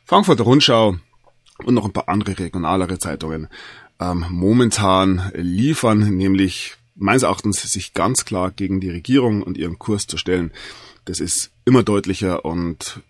Frankfurter 0.04 0.42
Rundschau 0.42 0.96
und 1.64 1.74
noch 1.74 1.84
ein 1.84 1.92
paar 1.92 2.08
andere 2.08 2.36
regionalere 2.38 2.98
Zeitungen 2.98 3.48
ähm, 4.00 4.24
momentan 4.30 5.30
liefern, 5.34 6.16
nämlich 6.16 6.76
meines 6.96 7.22
Erachtens 7.22 7.62
sich 7.62 7.94
ganz 7.94 8.24
klar 8.24 8.50
gegen 8.50 8.80
die 8.80 8.90
Regierung 8.90 9.42
und 9.42 9.56
ihren 9.56 9.78
Kurs 9.78 10.06
zu 10.06 10.16
stellen. 10.16 10.52
Das 11.04 11.20
ist 11.20 11.50
immer 11.64 11.82
deutlicher 11.82 12.44
und 12.44 13.00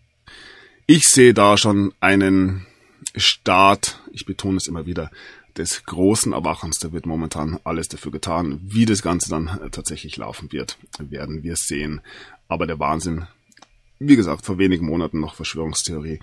ich 0.91 1.05
sehe 1.05 1.35
da 1.35 1.59
schon 1.59 1.93
einen 2.01 2.67
Start, 3.15 4.01
ich 4.11 4.25
betone 4.25 4.57
es 4.57 4.67
immer 4.67 4.87
wieder, 4.87 5.11
des 5.59 5.85
großen 5.85 6.33
Erwachens. 6.33 6.79
Da 6.79 6.93
wird 6.93 7.05
momentan 7.05 7.61
alles 7.63 7.89
dafür 7.89 8.11
getan. 8.11 8.59
Wie 8.63 8.87
das 8.87 9.03
Ganze 9.03 9.29
dann 9.29 9.69
tatsächlich 9.71 10.17
laufen 10.17 10.51
wird, 10.51 10.79
werden 10.99 11.43
wir 11.43 11.57
sehen. 11.57 12.01
Aber 12.49 12.67
der 12.67 12.79
Wahnsinn, 12.79 13.27
wie 13.99 14.17
gesagt, 14.17 14.47
vor 14.47 14.57
wenigen 14.57 14.87
Monaten 14.87 15.21
noch 15.21 15.35
Verschwörungstheorie, 15.35 16.21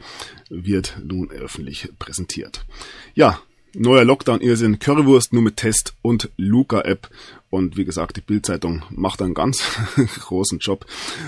wird 0.50 0.98
nun 1.04 1.30
öffentlich 1.30 1.90
präsentiert. 2.00 2.66
Ja, 3.14 3.40
Neuer 3.78 4.06
Lockdown-Irrsinn, 4.06 4.80
Currywurst 4.80 5.34
nur 5.34 5.44
mit 5.44 5.58
Test 5.58 5.94
und 6.02 6.32
Luca-App. 6.38 7.10
Und 7.56 7.78
wie 7.78 7.86
gesagt, 7.86 8.18
die 8.18 8.22
Bildzeitung 8.22 8.84
macht 8.90 9.22
einen 9.22 9.34
ganz 9.34 9.64
großen 10.20 10.60
Job. 10.60 10.86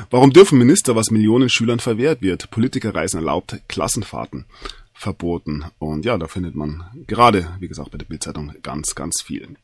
Warum 0.10 0.34
dürfen 0.34 0.57
Minister, 0.57 0.93
was 0.93 1.10
Millionen 1.10 1.48
Schülern 1.48 1.79
verwehrt 1.79 2.22
wird? 2.22 2.51
Politikerreisen 2.51 3.22
erlaubt, 3.22 3.62
Klassenfahrten 3.69 4.43
verboten. 4.93 5.63
Und 5.79 6.03
ja, 6.03 6.17
da 6.17 6.27
findet 6.27 6.53
man 6.53 6.84
gerade, 7.07 7.55
wie 7.62 7.69
gesagt, 7.69 7.91
bei 7.91 7.98
der 7.98 8.07
Bildzeitung 8.07 8.51
ganz, 8.62 8.93
ganz 8.93 9.22
viel. 9.22 9.55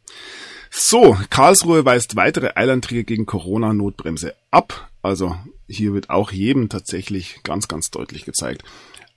So, 0.72 1.18
Karlsruhe 1.30 1.84
weist 1.84 2.16
weitere 2.16 2.52
Eilanträge 2.56 3.04
gegen 3.04 3.26
Corona-Notbremse 3.26 4.34
ab. 4.50 4.90
Also 5.02 5.36
hier 5.68 5.94
wird 5.94 6.10
auch 6.10 6.32
jedem 6.32 6.70
tatsächlich 6.70 7.42
ganz, 7.44 7.68
ganz 7.68 7.90
deutlich 7.90 8.24
gezeigt, 8.24 8.64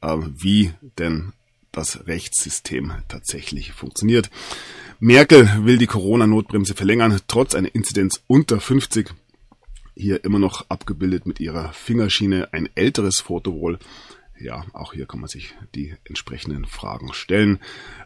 äh, 0.03 0.17
wie 0.19 0.73
denn 0.99 1.33
das 1.71 2.09
Rechtssystem 2.09 2.93
tatsächlich 3.07 3.71
funktioniert. 3.71 4.31
Merkel 4.99 5.49
will 5.65 5.77
die 5.77 5.87
Corona-Notbremse 5.87 6.75
verlängern, 6.75 7.21
trotz 7.29 7.55
einer 7.55 7.75
Inzidenz 7.75 8.23
unter 8.27 8.61
50. 8.61 9.11
Hier 9.95 10.25
immer 10.25 10.39
noch 10.39 10.65
abgebildet 10.71 11.27
mit 11.27 11.39
ihrer 11.39 11.73
Fingerschiene 11.73 12.49
ein 12.53 12.69
älteres 12.75 13.21
Foto 13.21 13.53
wohl. 13.55 13.79
Ja, 14.39 14.65
auch 14.73 14.95
hier 14.95 15.07
kann 15.07 15.21
man 15.21 15.29
sich 15.29 15.55
die 15.75 15.95
entsprechenden 16.05 16.65
Fragen 16.65 17.13
stellen. 17.13 17.59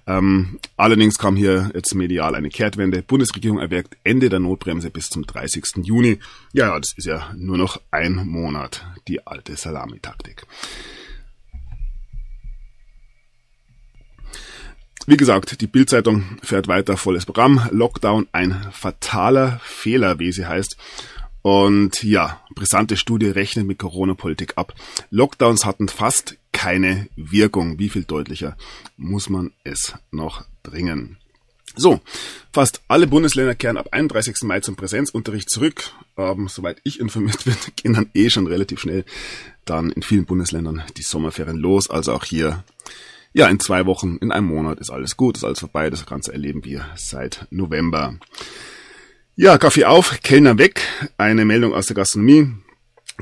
Ähm, 0.07 0.59
allerdings 0.77 1.19
kam 1.19 1.37
hier 1.37 1.71
jetzt 1.75 1.95
medial 1.95 2.35
eine 2.35 2.49
Kehrtwende. 2.49 3.03
Bundesregierung 3.03 3.59
erwirkt 3.59 3.97
Ende 4.05 4.29
der 4.29 4.41
Notbremse 4.41 4.91
bis 4.91 5.09
zum 5.09 5.27
30. 5.27 5.85
Juni. 5.85 6.19
Ja, 6.53 6.79
das 6.79 6.93
ist 6.97 7.07
ja 7.07 7.33
nur 7.37 7.59
noch 7.59 7.81
ein 7.91 8.27
Monat. 8.27 8.85
Die 9.07 9.27
alte 9.27 9.57
Salamitaktik. 9.57 10.47
Wie 15.07 15.17
gesagt, 15.17 15.61
die 15.61 15.67
Bildzeitung 15.67 16.39
fährt 16.43 16.69
weiter 16.69 16.97
volles 16.97 17.25
Programm. 17.25 17.67
Lockdown 17.71 18.29
ein 18.33 18.69
fataler 18.73 19.61
Fehler, 19.65 20.19
wie 20.19 20.33
sie 20.33 20.47
heißt. 20.47 20.77
Und 21.43 22.03
ja, 22.03 22.41
brisante 22.55 22.97
Studie 22.97 23.29
rechnet 23.29 23.67
mit 23.67 23.79
Corona-Politik 23.79 24.53
ab. 24.57 24.75
Lockdowns 25.11 25.65
hatten 25.65 25.89
fast 25.89 26.37
keine 26.53 27.09
Wirkung. 27.17 27.79
Wie 27.79 27.89
viel 27.89 28.05
deutlicher 28.05 28.57
muss 28.97 29.31
man 29.31 29.53
es 29.65 29.95
noch 30.11 30.45
bringen? 30.63 31.17
So, 31.77 32.01
fast 32.53 32.83
alle 32.89 33.07
Bundesländer 33.07 33.55
kehren 33.55 33.79
ab 33.79 33.89
31. 33.93 34.43
Mai 34.43 34.61
zum 34.61 34.77
Präsenzunterricht 34.77 35.49
zurück. 35.49 35.93
Ähm, 36.19 36.49
soweit 36.49 36.81
ich 36.85 37.01
informiert 37.01 37.45
bin, 37.45 37.57
gehen 37.77 37.95
dann 37.95 38.11
eh 38.13 38.29
schon 38.29 38.47
relativ 38.47 38.81
schnell 38.81 39.05
dann 39.65 39.91
in 39.91 40.03
vielen 40.03 40.27
Bundesländern 40.27 40.83
die 40.97 41.03
Sommerferien 41.03 41.57
los. 41.57 41.89
Also 41.89 42.13
auch 42.13 42.25
hier 42.25 42.65
ja, 43.33 43.49
in 43.49 43.61
zwei 43.61 43.87
Wochen, 43.87 44.17
in 44.17 44.33
einem 44.33 44.49
Monat 44.49 44.81
ist 44.81 44.91
alles 44.91 45.17
gut, 45.17 45.37
ist 45.37 45.45
alles 45.45 45.61
vorbei. 45.61 45.89
Das 45.91 46.07
Ganze 46.07 46.33
erleben 46.33 46.65
wir 46.65 46.85
seit 46.97 47.47
November. 47.51 48.17
Ja, 49.37 49.57
Kaffee 49.57 49.85
auf, 49.85 50.21
Kellner 50.23 50.59
weg. 50.59 50.83
Eine 51.17 51.45
Meldung 51.45 51.73
aus 51.73 51.87
der 51.87 51.97
Gastronomie. 51.97 52.53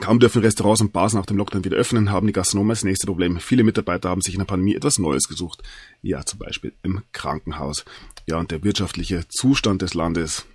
Kaum 0.00 0.20
dürfen 0.20 0.42
Restaurants 0.42 0.80
und 0.80 0.92
Bars 0.92 1.12
nach 1.12 1.26
dem 1.26 1.36
Lockdown 1.36 1.64
wieder 1.64 1.76
öffnen, 1.76 2.10
haben 2.10 2.26
die 2.26 2.32
Gastronomen 2.32 2.70
das 2.70 2.84
nächste 2.84 3.06
Problem. 3.06 3.40
Viele 3.40 3.64
Mitarbeiter 3.64 4.08
haben 4.08 4.20
sich 4.20 4.34
in 4.34 4.38
der 4.38 4.46
Pandemie 4.46 4.74
etwas 4.74 4.98
Neues 4.98 5.28
gesucht. 5.28 5.62
Ja, 6.02 6.24
zum 6.24 6.38
Beispiel 6.38 6.72
im 6.82 7.02
Krankenhaus. 7.12 7.84
Ja, 8.26 8.38
und 8.38 8.50
der 8.50 8.62
wirtschaftliche 8.64 9.26
Zustand 9.28 9.82
des 9.82 9.94
Landes. 9.94 10.46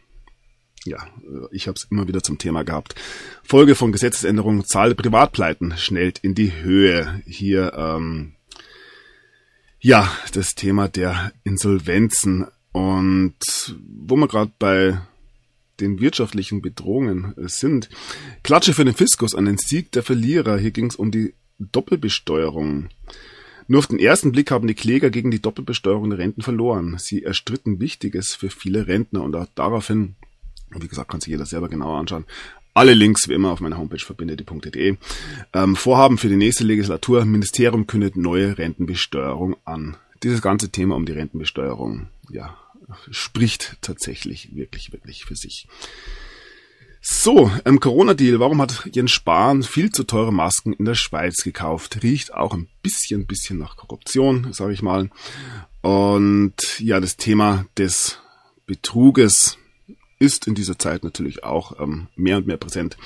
Ja, 0.86 1.08
ich 1.52 1.68
habe 1.68 1.78
es 1.78 1.88
immer 1.90 2.08
wieder 2.08 2.24
zum 2.24 2.38
Thema 2.38 2.64
gehabt. 2.64 2.96
Folge 3.44 3.76
von 3.76 3.92
Gesetzesänderungen, 3.92 4.66
Zahl 4.66 4.90
der 4.90 4.96
Privatpleiten 4.96 5.78
schnellt 5.78 6.20
in 6.20 6.36
die 6.36 6.54
Höhe. 6.54 7.22
Hier 7.26 7.74
ähm, 7.76 8.34
ja, 9.84 10.10
das 10.32 10.56
Thema 10.56 10.88
der 10.88 11.34
Insolvenzen 11.44 12.48
und 12.72 13.36
wo 14.00 14.16
wir 14.16 14.30
gerade 14.30 14.52
bei 14.58 14.98
den 15.82 16.00
wirtschaftlichen 16.00 16.62
Bedrohungen 16.62 17.38
äh, 17.38 17.50
sind. 17.50 17.90
Klatsche 18.44 18.74
für 18.74 18.86
den 18.86 18.94
Fiskus 18.94 19.36
an 19.36 19.44
den 19.44 19.58
Sieg 19.58 19.92
der 19.92 20.02
Verlierer. 20.02 20.58
Hier 20.58 20.72
ging 20.72 20.86
es 20.86 20.96
um 20.96 21.12
die 21.12 21.34
Doppelbesteuerung. 21.60 22.90
Nur 23.68 23.80
auf 23.80 23.88
den 23.88 24.00
ersten 24.00 24.32
Blick 24.32 24.52
haben 24.52 24.68
die 24.68 24.74
Kläger 24.74 25.10
gegen 25.10 25.32
die 25.32 25.42
Doppelbesteuerung 25.42 26.10
der 26.10 26.20
Renten 26.20 26.42
verloren. 26.42 26.96
Sie 26.98 27.24
erstritten 27.24 27.82
Wichtiges 27.82 28.36
für 28.36 28.50
viele 28.50 28.88
Rentner 28.88 29.22
und 29.22 29.36
auch 29.36 29.48
daraufhin, 29.54 30.16
wie 30.72 30.88
gesagt, 30.88 31.12
kann 31.12 31.20
sich 31.20 31.32
jeder 31.32 31.46
selber 31.46 31.68
genauer 31.68 32.00
anschauen, 32.00 32.26
alle 32.74 32.94
Links 32.94 33.30
wie 33.30 33.34
immer 33.34 33.52
auf 33.52 33.60
meiner 33.60 33.78
Homepage 33.78 34.04
verbindet.de. 34.04 34.98
Ähm, 35.54 35.76
Vorhaben 35.76 36.18
für 36.18 36.30
die 36.30 36.36
nächste 36.36 36.64
Legislatur. 36.64 37.26
Ministerium 37.26 37.88
kündet 37.88 38.16
neue 38.16 38.58
Rentenbesteuerung 38.58 39.56
an. 39.66 39.98
Dieses 40.24 40.42
ganze 40.42 40.70
Thema 40.70 40.96
um 40.96 41.06
die 41.06 41.12
Rentenbesteuerung, 41.12 42.08
ja, 42.30 42.58
spricht 43.12 43.78
tatsächlich 43.82 44.56
wirklich, 44.56 44.92
wirklich 44.92 45.26
für 45.26 45.36
sich. 45.36 45.68
So, 47.06 47.52
ähm, 47.66 47.82
Corona-Deal. 47.82 48.40
Warum 48.40 48.62
hat 48.62 48.90
Jens 48.94 49.12
Spahn 49.12 49.62
viel 49.64 49.92
zu 49.92 50.06
teure 50.06 50.32
Masken 50.32 50.72
in 50.72 50.86
der 50.86 50.96
Schweiz 50.96 51.44
gekauft? 51.44 52.02
Riecht 52.02 52.34
auch 52.34 52.54
ein 52.54 52.70
bisschen, 52.82 53.26
bisschen 53.26 53.58
nach 53.58 53.76
Korruption, 53.76 54.54
sage 54.54 54.72
ich 54.72 54.82
mal. 54.82 55.10
Und 55.82 56.80
ja, 56.80 57.02
das 57.02 57.18
Thema 57.18 57.66
des 57.78 58.20
Betruges 58.66 59.58
ist 60.24 60.48
in 60.48 60.56
dieser 60.56 60.80
Zeit 60.80 61.04
natürlich 61.04 61.44
auch 61.44 61.80
ähm, 61.82 62.08
mehr 62.16 62.38
und 62.38 62.48
mehr 62.48 62.58
präsent. 62.58 62.98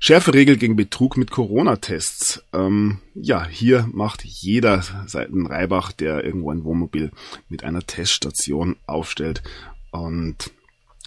Schärfe 0.00 0.34
Regel 0.34 0.56
gegen 0.56 0.74
Betrug 0.76 1.16
mit 1.16 1.30
Corona-Tests. 1.30 2.42
Ähm, 2.52 2.98
ja, 3.14 3.46
hier 3.46 3.88
macht 3.92 4.24
jeder 4.24 4.82
Seiten 5.06 5.46
Reibach, 5.46 5.92
der 5.92 6.24
irgendwo 6.24 6.50
ein 6.50 6.64
Wohnmobil 6.64 7.12
mit 7.48 7.62
einer 7.62 7.84
Teststation 7.86 8.76
aufstellt. 8.86 9.42
Und 9.90 10.50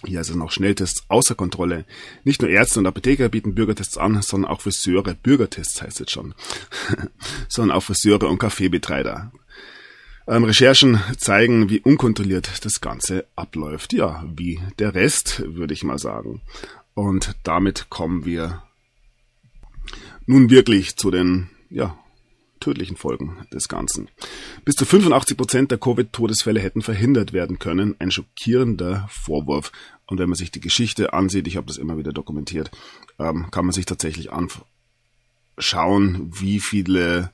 hier 0.04 0.24
sind 0.24 0.38
noch 0.38 0.50
Schnelltests 0.50 1.04
außer 1.08 1.34
Kontrolle. 1.34 1.84
Nicht 2.24 2.40
nur 2.40 2.50
Ärzte 2.50 2.80
und 2.80 2.86
Apotheker 2.86 3.28
bieten 3.28 3.54
Bürgertests 3.54 3.98
an, 3.98 4.20
sondern 4.22 4.50
auch 4.50 4.62
Friseure. 4.62 5.14
Bürgertests 5.14 5.80
heißt 5.82 6.00
es 6.00 6.10
schon. 6.10 6.34
sondern 7.48 7.76
auch 7.76 7.82
Friseure 7.82 8.28
und 8.28 8.38
Kaffeebetreiber. 8.38 9.32
Ähm, 10.26 10.44
Recherchen 10.44 11.00
zeigen, 11.18 11.68
wie 11.68 11.80
unkontrolliert 11.80 12.64
das 12.64 12.80
Ganze 12.80 13.26
abläuft. 13.34 13.92
Ja, 13.92 14.24
wie 14.34 14.60
der 14.78 14.94
Rest, 14.94 15.42
würde 15.44 15.74
ich 15.74 15.84
mal 15.84 15.98
sagen. 15.98 16.40
Und 16.94 17.34
damit 17.42 17.90
kommen 17.90 18.24
wir 18.24 18.62
nun 20.26 20.50
wirklich 20.50 20.96
zu 20.96 21.10
den, 21.10 21.50
ja, 21.70 21.98
tödlichen 22.60 22.96
Folgen 22.96 23.38
des 23.52 23.68
Ganzen. 23.68 24.08
Bis 24.64 24.76
zu 24.76 24.84
85 24.84 25.36
Prozent 25.36 25.70
der 25.72 25.78
Covid-Todesfälle 25.78 26.60
hätten 26.60 26.80
verhindert 26.80 27.32
werden 27.32 27.58
können. 27.58 27.96
Ein 27.98 28.12
schockierender 28.12 29.08
Vorwurf. 29.10 29.72
Und 30.06 30.18
wenn 30.18 30.28
man 30.28 30.36
sich 30.36 30.52
die 30.52 30.60
Geschichte 30.60 31.12
ansieht, 31.12 31.48
ich 31.48 31.56
habe 31.56 31.66
das 31.66 31.78
immer 31.78 31.98
wieder 31.98 32.12
dokumentiert, 32.12 32.70
ähm, 33.18 33.50
kann 33.50 33.64
man 33.64 33.72
sich 33.72 33.86
tatsächlich 33.86 34.30
anschauen, 35.58 36.30
wie 36.32 36.60
viele 36.60 37.32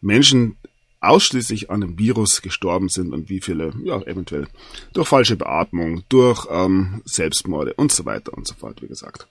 Menschen 0.00 0.56
ausschließlich 1.02 1.70
an 1.70 1.80
dem 1.80 1.98
Virus 1.98 2.42
gestorben 2.42 2.88
sind 2.88 3.12
und 3.12 3.28
wie 3.28 3.40
viele, 3.40 3.72
ja, 3.84 4.00
eventuell 4.02 4.46
durch 4.92 5.08
falsche 5.08 5.36
Beatmung, 5.36 6.04
durch 6.08 6.46
ähm, 6.50 7.02
Selbstmorde 7.04 7.74
und 7.74 7.92
so 7.92 8.04
weiter 8.04 8.32
und 8.34 8.46
so 8.46 8.54
fort, 8.54 8.82
wie 8.82 8.86
gesagt. 8.86 9.26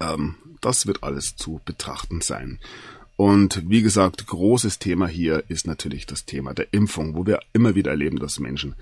Ähm, 0.00 0.36
das 0.60 0.86
wird 0.86 1.02
alles 1.02 1.36
zu 1.36 1.60
betrachten 1.64 2.20
sein. 2.20 2.58
Und 3.16 3.62
wie 3.68 3.80
gesagt, 3.80 4.26
großes 4.26 4.78
Thema 4.78 5.08
hier 5.08 5.44
ist 5.48 5.66
natürlich 5.66 6.04
das 6.04 6.26
Thema 6.26 6.52
der 6.52 6.72
Impfung, 6.72 7.14
wo 7.14 7.26
wir 7.26 7.40
immer 7.54 7.74
wieder 7.74 7.92
erleben, 7.92 8.18
dass 8.18 8.38
Menschen 8.38 8.74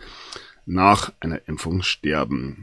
nach 0.67 1.13
einer 1.21 1.47
Impfung 1.47 1.83
sterben. 1.83 2.63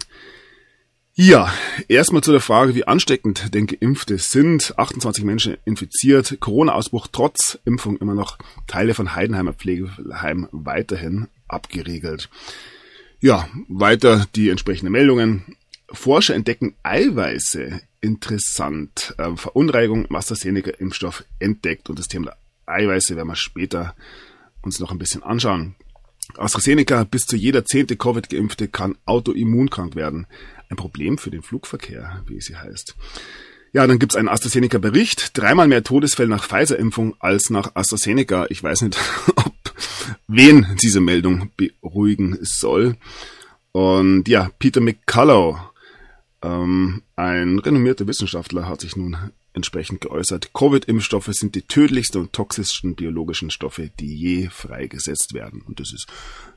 Ja, 1.14 1.54
erstmal 1.90 2.24
zu 2.24 2.32
der 2.32 2.40
Frage, 2.40 2.74
wie 2.74 2.88
ansteckend 2.88 3.54
denn 3.54 3.68
Geimpfte 3.68 4.18
sind. 4.18 4.74
28 4.78 5.26
Menschen 5.26 5.58
infiziert, 5.66 6.38
Corona-Ausbruch 6.40 7.08
trotz 7.12 7.60
Impfung 7.66 7.98
immer 7.98 8.16
noch 8.16 8.38
Teile 8.68 8.94
von 8.94 9.14
Heidenheimer 9.14 9.54
Pflegeheim 9.54 10.48
weiterhin 10.52 11.28
abgeriegelt. 11.50 12.30
Ja, 13.20 13.50
weiter 13.68 14.26
die 14.36 14.50
entsprechenden 14.50 14.94
Meldungen. 14.94 15.58
Forscher 15.92 16.34
entdecken 16.34 16.76
Eiweiße 16.84 17.82
interessant. 18.00 19.14
Ähm, 19.20 19.38
Verunreinigung 19.38 20.06
im 20.06 20.16
AstraZeneca-Impfstoff 20.16 21.26
entdeckt 21.40 21.90
und 21.90 22.00
das 22.00 22.08
Thema 22.08 22.28
der 22.28 22.38
Eiweiße 22.74 23.18
werden 23.18 23.28
wir 23.28 23.36
später 23.36 23.96
uns 24.62 24.80
noch 24.80 24.92
ein 24.92 24.98
bisschen 24.98 25.24
anschauen. 25.24 25.76
AstraZeneca, 26.38 27.04
bis 27.04 27.26
zu 27.26 27.36
jeder 27.36 27.66
zehnte 27.66 27.98
Covid-Geimpfte 27.98 28.70
kann 28.70 28.98
autoimmunkrank 29.06 29.96
werden. 29.96 30.28
Ein 30.72 30.78
Problem 30.78 31.18
für 31.18 31.32
den 31.32 31.42
Flugverkehr, 31.42 32.24
wie 32.28 32.40
sie 32.40 32.56
heißt. 32.56 32.96
Ja, 33.74 33.86
dann 33.88 34.00
gibt's 34.00 34.16
einen 34.16 34.30
AstraZeneca-Bericht. 34.30 35.38
Dreimal 35.38 35.68
mehr 35.68 35.84
Todesfälle 35.84 36.30
nach 36.30 36.46
Pfizer-Impfung 36.46 37.16
als 37.20 37.50
nach 37.50 37.76
AstraZeneca. 37.76 38.46
Ich 38.50 38.64
weiß 38.64 38.84
nicht, 38.84 38.98
ob 39.36 39.54
wen 40.30 40.66
diese 40.82 41.02
Meldung 41.02 41.52
beruhigen 41.58 42.38
soll. 42.42 42.96
Und 43.74 44.30
ja, 44.30 44.50
Peter 44.60 44.80
McCullough, 44.80 45.60
ähm, 46.42 47.02
ein 47.18 47.60
renommierter 47.60 48.08
Wissenschaftler 48.08 48.70
hat 48.70 48.80
sich 48.80 48.96
nun 48.96 49.18
entsprechend 49.52 50.00
geäußert. 50.00 50.54
Covid-Impfstoffe 50.54 51.32
sind 51.34 51.56
die 51.56 51.64
tödlichsten 51.64 52.22
und 52.22 52.32
toxischsten 52.32 52.96
biologischen 52.96 53.52
Stoffe, 53.52 53.92
die 54.00 54.16
je 54.16 54.50
freigesetzt 54.50 55.34
werden. 55.34 55.64
Und 55.68 55.82
das 55.82 55.92
ist 55.92 56.08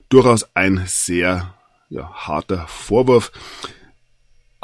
durchaus 0.08 0.46
ein 0.54 0.84
sehr 0.86 1.52
ja, 1.88 2.12
harter 2.12 2.68
Vorwurf. 2.68 3.32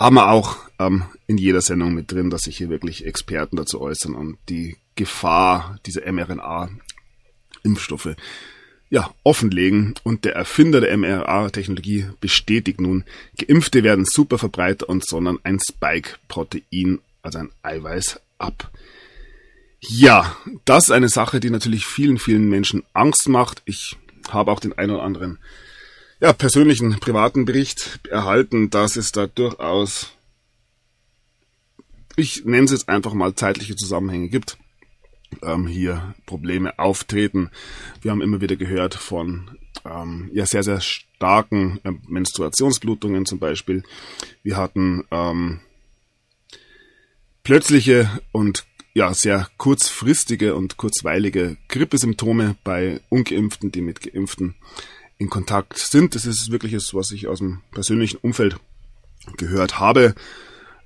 Haben 0.01 0.17
wir 0.17 0.31
auch 0.31 0.57
ähm, 0.79 1.05
in 1.27 1.37
jeder 1.37 1.61
Sendung 1.61 1.93
mit 1.93 2.11
drin, 2.11 2.31
dass 2.31 2.41
sich 2.43 2.57
hier 2.57 2.71
wirklich 2.71 3.05
Experten 3.05 3.57
dazu 3.57 3.83
äußern 3.83 4.15
und 4.15 4.39
die 4.49 4.79
Gefahr 4.97 5.79
dieser 5.85 6.11
mRNA-Impfstoffe 6.11 8.17
ja, 8.89 9.13
offenlegen 9.25 9.93
und 10.03 10.25
der 10.25 10.35
Erfinder 10.35 10.81
der 10.81 10.97
mRNA-Technologie 10.97 12.07
bestätigt 12.19 12.81
nun, 12.81 13.05
Geimpfte 13.37 13.85
werden 13.85 14.07
super 14.07 14.39
verbreitet 14.39 14.85
und 14.85 15.07
sondern 15.07 15.39
ein 15.43 15.61
Spike-Protein, 15.61 17.01
also 17.21 17.41
ein 17.41 17.51
Eiweiß, 17.63 18.23
ab. 18.39 18.71
Ja, 19.81 20.35
das 20.65 20.85
ist 20.85 20.93
eine 20.93 21.11
Sache, 21.11 21.41
die 21.41 21.51
natürlich 21.51 21.85
vielen, 21.85 22.17
vielen 22.19 22.49
Menschen 22.49 22.85
Angst 22.95 23.29
macht. 23.29 23.61
Ich 23.67 23.99
habe 24.31 24.51
auch 24.51 24.61
den 24.61 24.73
einen 24.73 24.93
oder 24.93 25.03
anderen 25.03 25.39
ja, 26.21 26.33
persönlichen 26.33 27.01
privaten 27.01 27.45
Bericht 27.45 28.01
erhalten, 28.09 28.71
dass 28.71 28.97
es 28.97 29.13
da 29.13 29.27
durchaus, 29.27 30.11
ich 32.17 32.45
nenne 32.45 32.65
es 32.65 32.73
jetzt 32.73 32.89
einfach 32.89 33.15
mal 33.15 33.35
zeitliche 33.35 33.77
Zusammenhänge 33.77 34.29
gibt 34.29 34.59
ähm, 35.43 35.67
hier 35.67 36.15
Probleme 36.27 36.79
auftreten. 36.79 37.51
Wir 38.03 38.11
haben 38.11 38.23
immer 38.23 38.41
wieder 38.41 38.57
gehört 38.57 38.95
von 38.95 39.59
ähm, 39.85 40.31
ja 40.33 40.47
sehr, 40.47 40.63
sehr 40.63 40.81
starken 40.81 41.81
äh, 41.85 41.93
Menstruationsblutungen 42.09 43.27
zum 43.27 43.39
Beispiel. 43.39 43.83
Wir 44.43 44.57
hatten 44.57 45.05
ähm, 45.11 45.61
plötzliche 47.45 48.11
und 48.33 48.67
ja 48.93 49.15
sehr 49.15 49.49
kurzfristige 49.57 50.55
und 50.55 50.77
kurzweilige 50.77 51.57
Grippesymptome 51.69 52.57
bei 52.65 53.01
Ungeimpften, 53.09 53.71
die 53.71 53.81
mit 53.81 54.01
Geimpften 54.01 54.57
in 55.21 55.31
Kontakt 55.31 55.79
sind. 55.79 56.17
Das 56.17 56.27
ist 56.27 56.51
wirklich 56.51 56.73
das, 56.73 56.93
was 56.95 57.13
ich 57.13 57.29
aus 57.29 57.39
dem 57.39 57.61
persönlichen 57.71 58.17
Umfeld 58.17 58.57
gehört 59.37 59.79
habe 59.79 60.17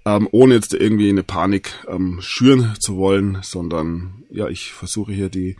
ähm, 0.04 0.28
ohne 0.32 0.54
jetzt 0.54 0.74
irgendwie 0.74 1.08
eine 1.08 1.22
Panik 1.22 1.72
ähm, 1.88 2.20
schüren 2.20 2.74
zu 2.78 2.96
wollen, 2.96 3.38
sondern 3.42 4.24
ja, 4.30 4.48
ich 4.48 4.72
versuche 4.72 5.12
hier 5.12 5.28
die 5.28 5.56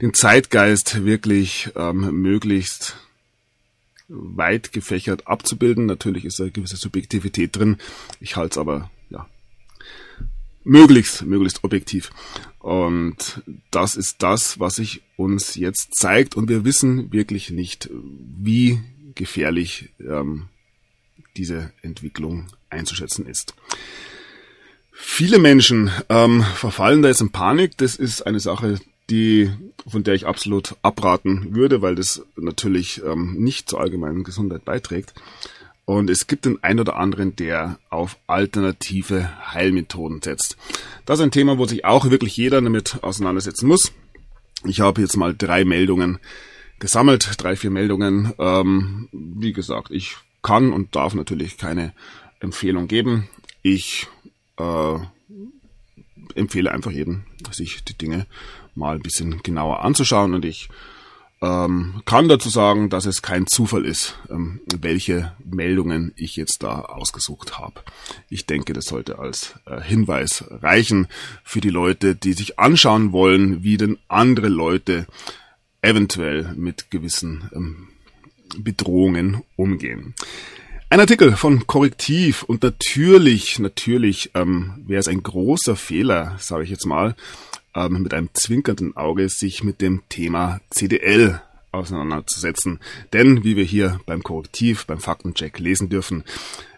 den 0.00 0.14
Zeitgeist 0.14 1.04
wirklich 1.04 1.70
ähm, 1.76 2.22
möglichst 2.22 2.96
weit 4.08 4.72
gefächert 4.72 5.28
abzubilden. 5.28 5.86
Natürlich 5.86 6.24
ist 6.24 6.40
da 6.40 6.44
eine 6.44 6.50
gewisse 6.50 6.76
Subjektivität 6.76 7.54
drin. 7.54 7.76
Ich 8.18 8.36
halte 8.36 8.54
es 8.54 8.58
aber 8.58 8.90
ja 9.10 9.28
möglichst, 10.64 11.24
möglichst 11.24 11.64
objektiv. 11.64 12.10
Und 12.58 13.42
das 13.70 13.96
ist 13.96 14.22
das, 14.22 14.60
was 14.60 14.76
sich 14.76 15.02
uns 15.16 15.56
jetzt 15.56 15.96
zeigt. 15.96 16.36
Und 16.36 16.48
wir 16.48 16.64
wissen 16.64 17.12
wirklich 17.12 17.50
nicht, 17.50 17.90
wie 17.92 18.80
gefährlich 19.14 19.90
ähm, 20.00 20.48
diese 21.36 21.72
Entwicklung 21.82 22.46
einzuschätzen 22.70 23.26
ist. 23.26 23.54
Viele 24.92 25.38
Menschen 25.38 25.90
ähm, 26.08 26.44
verfallen 26.54 27.02
da 27.02 27.08
jetzt 27.08 27.20
in 27.20 27.30
Panik. 27.30 27.76
Das 27.78 27.96
ist 27.96 28.22
eine 28.22 28.40
Sache, 28.40 28.78
die, 29.10 29.50
von 29.86 30.04
der 30.04 30.14
ich 30.14 30.26
absolut 30.26 30.76
abraten 30.82 31.54
würde, 31.54 31.82
weil 31.82 31.96
das 31.96 32.22
natürlich 32.36 33.02
ähm, 33.04 33.34
nicht 33.38 33.68
zur 33.68 33.80
allgemeinen 33.80 34.22
Gesundheit 34.22 34.64
beiträgt. 34.64 35.14
Und 35.84 36.10
es 36.10 36.26
gibt 36.26 36.44
den 36.44 36.62
einen 36.62 36.80
oder 36.80 36.96
anderen, 36.96 37.34
der 37.36 37.78
auf 37.90 38.16
alternative 38.26 39.30
Heilmethoden 39.52 40.22
setzt. 40.22 40.56
Das 41.06 41.18
ist 41.18 41.24
ein 41.24 41.30
Thema, 41.32 41.58
wo 41.58 41.66
sich 41.66 41.84
auch 41.84 42.08
wirklich 42.10 42.36
jeder 42.36 42.60
damit 42.60 43.02
auseinandersetzen 43.02 43.66
muss. 43.66 43.92
Ich 44.64 44.80
habe 44.80 45.00
jetzt 45.00 45.16
mal 45.16 45.34
drei 45.34 45.64
Meldungen 45.64 46.18
gesammelt, 46.78 47.30
drei, 47.38 47.56
vier 47.56 47.70
Meldungen. 47.70 48.32
Ähm, 48.38 49.08
wie 49.12 49.52
gesagt, 49.52 49.90
ich 49.90 50.16
kann 50.42 50.72
und 50.72 50.94
darf 50.94 51.14
natürlich 51.14 51.56
keine 51.56 51.92
Empfehlung 52.40 52.86
geben. 52.86 53.28
Ich 53.62 54.06
äh, 54.58 54.98
empfehle 56.34 56.70
einfach 56.70 56.90
jedem, 56.90 57.24
sich 57.50 57.84
die 57.84 57.96
Dinge 57.96 58.26
mal 58.74 58.96
ein 58.96 59.02
bisschen 59.02 59.42
genauer 59.42 59.84
anzuschauen 59.84 60.34
und 60.34 60.44
ich 60.44 60.68
ähm, 61.42 62.02
kann 62.04 62.28
dazu 62.28 62.48
sagen, 62.48 62.88
dass 62.88 63.04
es 63.04 63.20
kein 63.20 63.48
Zufall 63.48 63.84
ist, 63.84 64.16
ähm, 64.30 64.60
welche 64.78 65.32
Meldungen 65.44 66.12
ich 66.14 66.36
jetzt 66.36 66.62
da 66.62 66.82
ausgesucht 66.82 67.58
habe. 67.58 67.82
Ich 68.30 68.46
denke, 68.46 68.72
das 68.72 68.84
sollte 68.84 69.18
als 69.18 69.54
äh, 69.66 69.80
Hinweis 69.80 70.44
reichen 70.48 71.08
für 71.42 71.60
die 71.60 71.70
Leute, 71.70 72.14
die 72.14 72.32
sich 72.32 72.60
anschauen 72.60 73.12
wollen, 73.12 73.64
wie 73.64 73.76
denn 73.76 73.98
andere 74.06 74.48
Leute 74.48 75.06
eventuell 75.82 76.54
mit 76.54 76.92
gewissen 76.92 77.50
ähm, 77.52 77.88
Bedrohungen 78.56 79.42
umgehen. 79.56 80.14
Ein 80.90 81.00
Artikel 81.00 81.36
von 81.36 81.66
Korrektiv 81.66 82.42
und 82.44 82.62
natürlich, 82.62 83.58
natürlich 83.58 84.30
ähm, 84.34 84.74
wäre 84.86 85.00
es 85.00 85.08
ein 85.08 85.22
großer 85.22 85.74
Fehler, 85.74 86.36
sage 86.38 86.64
ich 86.64 86.70
jetzt 86.70 86.86
mal, 86.86 87.16
ähm, 87.74 88.02
mit 88.02 88.14
einem 88.14 88.30
zwinkernden 88.32 88.96
Auge 88.96 89.28
sich 89.28 89.64
mit 89.64 89.80
dem 89.80 90.02
Thema 90.08 90.60
CDL 90.70 91.40
auseinanderzusetzen. 91.70 92.80
Denn, 93.12 93.44
wie 93.44 93.56
wir 93.56 93.64
hier 93.64 94.00
beim 94.06 94.22
Korrektiv, 94.22 94.86
beim 94.86 95.00
Faktencheck 95.00 95.58
lesen 95.58 95.88
dürfen, 95.88 96.24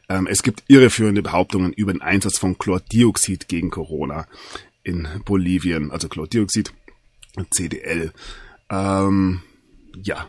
ähm, 0.08 0.26
es 0.26 0.42
gibt 0.42 0.62
irreführende 0.68 1.22
Behauptungen 1.22 1.72
über 1.72 1.92
den 1.92 2.02
Einsatz 2.02 2.38
von 2.38 2.58
Chlordioxid 2.58 3.48
gegen 3.48 3.70
Corona 3.70 4.26
in 4.82 5.08
Bolivien, 5.24 5.90
also 5.90 6.08
Chlordioxid, 6.08 6.72
CDL. 7.50 8.12
Ähm, 8.70 9.42
ja, 10.02 10.28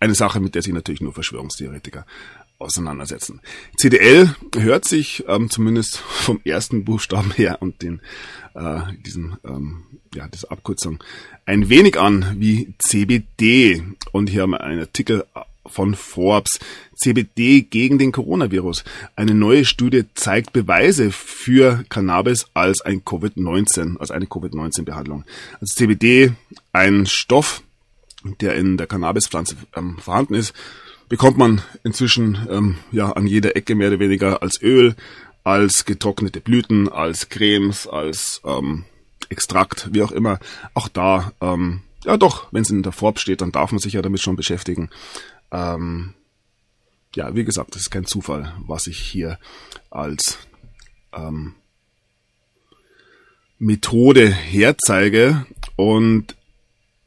eine 0.00 0.14
Sache, 0.14 0.40
mit 0.40 0.54
der 0.54 0.62
sich 0.62 0.72
natürlich 0.72 1.00
nur 1.00 1.12
Verschwörungstheoretiker 1.12 2.06
auseinandersetzen. 2.58 3.40
CDL 3.76 4.34
hört 4.56 4.84
sich 4.84 5.24
ähm, 5.28 5.48
zumindest 5.50 5.98
vom 5.98 6.40
ersten 6.44 6.84
Buchstaben 6.84 7.30
her 7.32 7.58
und 7.60 7.82
den 7.82 8.00
äh, 8.54 8.80
diesem 9.06 9.36
ähm, 9.44 9.84
ja 10.14 10.26
diese 10.28 10.50
Abkürzung 10.50 11.02
ein 11.46 11.68
wenig 11.68 11.98
an 11.98 12.36
wie 12.38 12.74
CBD 12.78 13.82
und 14.12 14.28
hier 14.28 14.42
haben 14.42 14.50
wir 14.50 14.62
einen 14.62 14.80
Artikel 14.80 15.24
von 15.68 15.94
Forbes. 15.94 16.58
CBD 16.96 17.62
gegen 17.62 17.98
den 17.98 18.10
Coronavirus. 18.10 18.84
Eine 19.14 19.34
neue 19.34 19.64
Studie 19.64 20.04
zeigt 20.14 20.52
Beweise 20.52 21.12
für 21.12 21.84
Cannabis 21.88 22.46
als 22.54 22.80
ein 22.80 23.04
Covid-19, 23.04 23.98
als 23.98 24.10
eine 24.10 24.26
Covid-19-Behandlung. 24.26 25.24
Also 25.60 25.74
CBD, 25.74 26.32
ein 26.72 27.06
Stoff, 27.06 27.62
der 28.40 28.56
in 28.56 28.76
der 28.76 28.88
Cannabispflanze 28.88 29.56
ähm, 29.76 29.98
vorhanden 29.98 30.34
ist, 30.34 30.54
bekommt 31.08 31.38
man 31.38 31.62
inzwischen 31.84 32.46
ähm, 32.50 32.76
ja 32.92 33.12
an 33.12 33.26
jeder 33.26 33.56
Ecke 33.56 33.74
mehr 33.74 33.88
oder 33.88 34.00
weniger 34.00 34.42
als 34.42 34.60
Öl, 34.62 34.94
als 35.44 35.84
getrocknete 35.84 36.40
Blüten, 36.40 36.88
als 36.88 37.28
Cremes, 37.28 37.86
als 37.86 38.40
ähm, 38.44 38.84
Extrakt, 39.30 39.88
wie 39.92 40.02
auch 40.02 40.12
immer. 40.12 40.38
Auch 40.74 40.88
da, 40.88 41.32
ähm, 41.40 41.82
ja 42.04 42.16
doch, 42.16 42.50
wenn 42.52 42.62
es 42.62 42.70
in 42.70 42.82
der 42.82 42.92
Forb 42.92 43.18
steht, 43.18 43.42
dann 43.42 43.52
darf 43.52 43.72
man 43.72 43.78
sich 43.78 43.92
ja 43.92 44.02
damit 44.02 44.20
schon 44.20 44.36
beschäftigen. 44.36 44.88
Ähm, 45.50 46.14
ja, 47.14 47.34
wie 47.34 47.44
gesagt, 47.44 47.74
das 47.74 47.82
ist 47.82 47.90
kein 47.90 48.06
Zufall, 48.06 48.54
was 48.66 48.86
ich 48.86 48.98
hier 48.98 49.38
als 49.90 50.38
ähm, 51.12 51.54
Methode 53.58 54.30
herzeige. 54.30 55.46
Und 55.76 56.36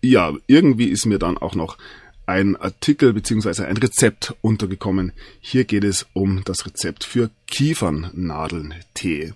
ja, 0.02 0.34
irgendwie 0.48 0.88
ist 0.88 1.06
mir 1.06 1.20
dann 1.20 1.38
auch 1.38 1.56
noch 1.56 1.78
ein 2.26 2.56
Artikel 2.56 3.14
beziehungsweise 3.14 3.68
ein 3.68 3.78
Rezept 3.78 4.36
untergekommen. 4.42 5.14
Hier 5.40 5.66
geht 5.66 5.84
es 5.84 6.06
um 6.14 6.44
das 6.44 6.66
Rezept 6.66 7.04
für 7.04 7.30
Kiefernadeln-Tee. 7.48 9.34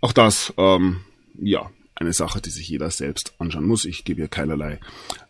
Auch 0.00 0.12
das, 0.12 0.52
ähm, 0.56 1.00
ja, 1.38 1.70
eine 1.94 2.12
Sache, 2.12 2.40
die 2.40 2.50
sich 2.50 2.68
jeder 2.68 2.90
selbst 2.90 3.34
anschauen 3.38 3.66
muss. 3.66 3.84
Ich 3.84 4.04
gebe 4.04 4.20
hier 4.20 4.28
keinerlei 4.28 4.78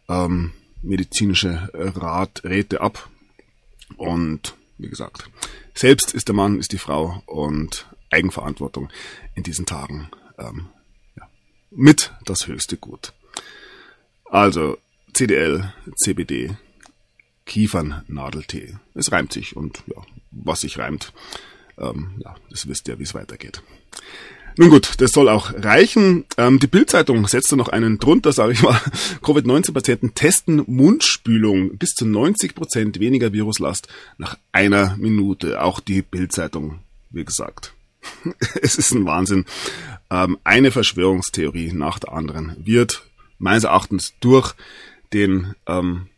ähm, 0.08 0.52
medizinische 0.82 1.70
Raträte 1.72 2.80
ab. 2.80 3.08
Und 3.96 4.54
wie 4.78 4.88
gesagt, 4.88 5.30
selbst 5.74 6.12
ist 6.12 6.28
der 6.28 6.34
Mann, 6.34 6.58
ist 6.58 6.72
die 6.72 6.78
Frau 6.78 7.22
und 7.26 7.86
Eigenverantwortung 8.10 8.90
in 9.34 9.42
diesen 9.42 9.66
Tagen 9.66 10.10
ähm, 10.38 10.66
ja, 11.16 11.28
mit 11.70 12.12
das 12.24 12.46
höchste 12.46 12.76
Gut. 12.76 13.12
Also 14.24 14.78
CDL, 15.12 15.72
CBD, 15.96 16.56
Kiefernnadeltee. 17.46 18.76
Es 18.94 19.10
reimt 19.12 19.32
sich 19.32 19.56
und 19.56 19.82
ja, 19.86 20.02
was 20.30 20.60
sich 20.60 20.78
reimt, 20.78 21.12
ähm, 21.78 22.20
ja, 22.22 22.34
das 22.50 22.68
wisst 22.68 22.88
ihr, 22.88 22.98
wie 22.98 23.04
es 23.04 23.14
weitergeht. 23.14 23.62
Nun 24.58 24.70
gut, 24.70 24.94
das 24.98 25.12
soll 25.12 25.28
auch 25.28 25.52
reichen. 25.52 26.24
Ähm, 26.38 26.58
die 26.58 26.66
Bildzeitung 26.66 27.28
setzt 27.28 27.52
da 27.52 27.56
noch 27.56 27.68
einen 27.68 27.98
drunter, 27.98 28.32
sage 28.32 28.52
ich 28.52 28.62
mal. 28.62 28.80
Covid-19-Patienten 29.22 30.14
testen 30.14 30.64
Mundspülung 30.66 31.76
bis 31.76 31.90
zu 31.90 32.06
90 32.06 32.54
Prozent 32.54 32.98
weniger 32.98 33.34
Viruslast 33.34 33.88
nach 34.16 34.38
einer 34.52 34.96
Minute. 34.96 35.62
Auch 35.62 35.80
die 35.80 36.00
Bildzeitung, 36.00 36.78
wie 37.10 37.24
gesagt. 37.24 37.74
es 38.62 38.76
ist 38.76 38.92
ein 38.92 39.04
Wahnsinn. 39.04 39.44
Ähm, 40.10 40.38
eine 40.42 40.70
Verschwörungstheorie 40.70 41.72
nach 41.72 41.98
der 41.98 42.14
anderen 42.14 42.56
wird 42.58 43.02
meines 43.38 43.64
Erachtens 43.64 44.14
durch 44.20 44.54
den 45.12 45.54
ähm, 45.66 46.08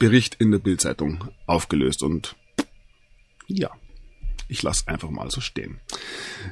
Bericht 0.00 0.34
in 0.36 0.50
der 0.50 0.58
Bildzeitung 0.58 1.28
aufgelöst 1.46 2.02
und 2.02 2.34
ja, 3.46 3.70
ich 4.48 4.62
lasse 4.62 4.88
einfach 4.88 5.10
mal 5.10 5.30
so 5.30 5.40
stehen. 5.40 5.78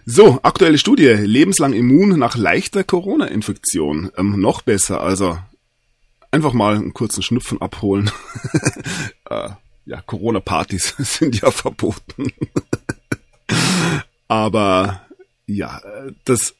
So, 0.06 0.38
aktuelle 0.42 0.78
Studie. 0.78 1.08
Lebenslang 1.08 1.72
immun 1.72 2.11
nach 2.18 2.37
leichter 2.37 2.84
Corona-Infektion. 2.84 4.12
Ähm, 4.16 4.40
noch 4.40 4.62
besser, 4.62 5.00
also 5.00 5.38
einfach 6.30 6.52
mal 6.52 6.76
einen 6.76 6.94
kurzen 6.94 7.22
Schnupfen 7.22 7.61
abholen. 7.61 8.11
äh, 9.30 9.50
ja, 9.87 10.00
Corona-Partys 10.02 10.94
sind 10.98 11.40
ja 11.40 11.50
verboten. 11.50 12.32
Aber 14.28 15.06
ja, 15.46 15.80
das 16.24 16.54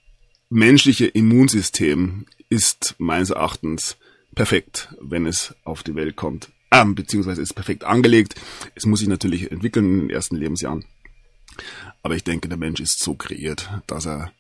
menschliche 0.49 1.07
Immunsystem 1.07 2.25
ist 2.49 2.95
meines 2.99 3.31
Erachtens 3.31 3.99
perfekt, 4.35 4.95
wenn 5.01 5.27
es 5.27 5.55
auf 5.65 5.83
die 5.83 5.95
Welt 5.95 6.17
kommt. 6.17 6.49
Ähm, 6.71 6.95
beziehungsweise 6.95 7.43
ist 7.43 7.55
perfekt 7.55 7.85
angelegt. 7.85 8.35
Es 8.75 8.85
muss 8.85 9.01
sich 9.01 9.09
natürlich 9.09 9.51
entwickeln 9.51 9.87
in 9.87 10.01
den 10.01 10.11
ersten 10.11 10.37
Lebensjahren. 10.37 10.85
Aber 12.03 12.15
ich 12.15 12.25
denke, 12.25 12.49
der 12.49 12.59
Mensch 12.59 12.81
ist 12.81 13.01
so 13.01 13.15
kreiert, 13.15 13.71
dass 13.87 14.07
er 14.07 14.33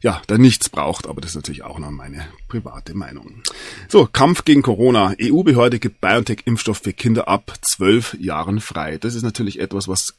ja, 0.00 0.22
da 0.28 0.38
nichts 0.38 0.68
braucht, 0.68 1.08
aber 1.08 1.20
das 1.20 1.32
ist 1.32 1.36
natürlich 1.36 1.64
auch 1.64 1.78
noch 1.78 1.90
meine 1.90 2.28
private 2.46 2.94
Meinung. 2.94 3.42
So, 3.88 4.06
Kampf 4.06 4.44
gegen 4.44 4.62
Corona. 4.62 5.14
EU-Behörde 5.20 5.80
gibt 5.80 6.00
BioNTech-Impfstoff 6.00 6.78
für 6.78 6.92
Kinder 6.92 7.26
ab 7.26 7.58
zwölf 7.62 8.14
Jahren 8.20 8.60
frei. 8.60 8.98
Das 8.98 9.16
ist 9.16 9.24
natürlich 9.24 9.58
etwas, 9.58 9.88
was 9.88 10.14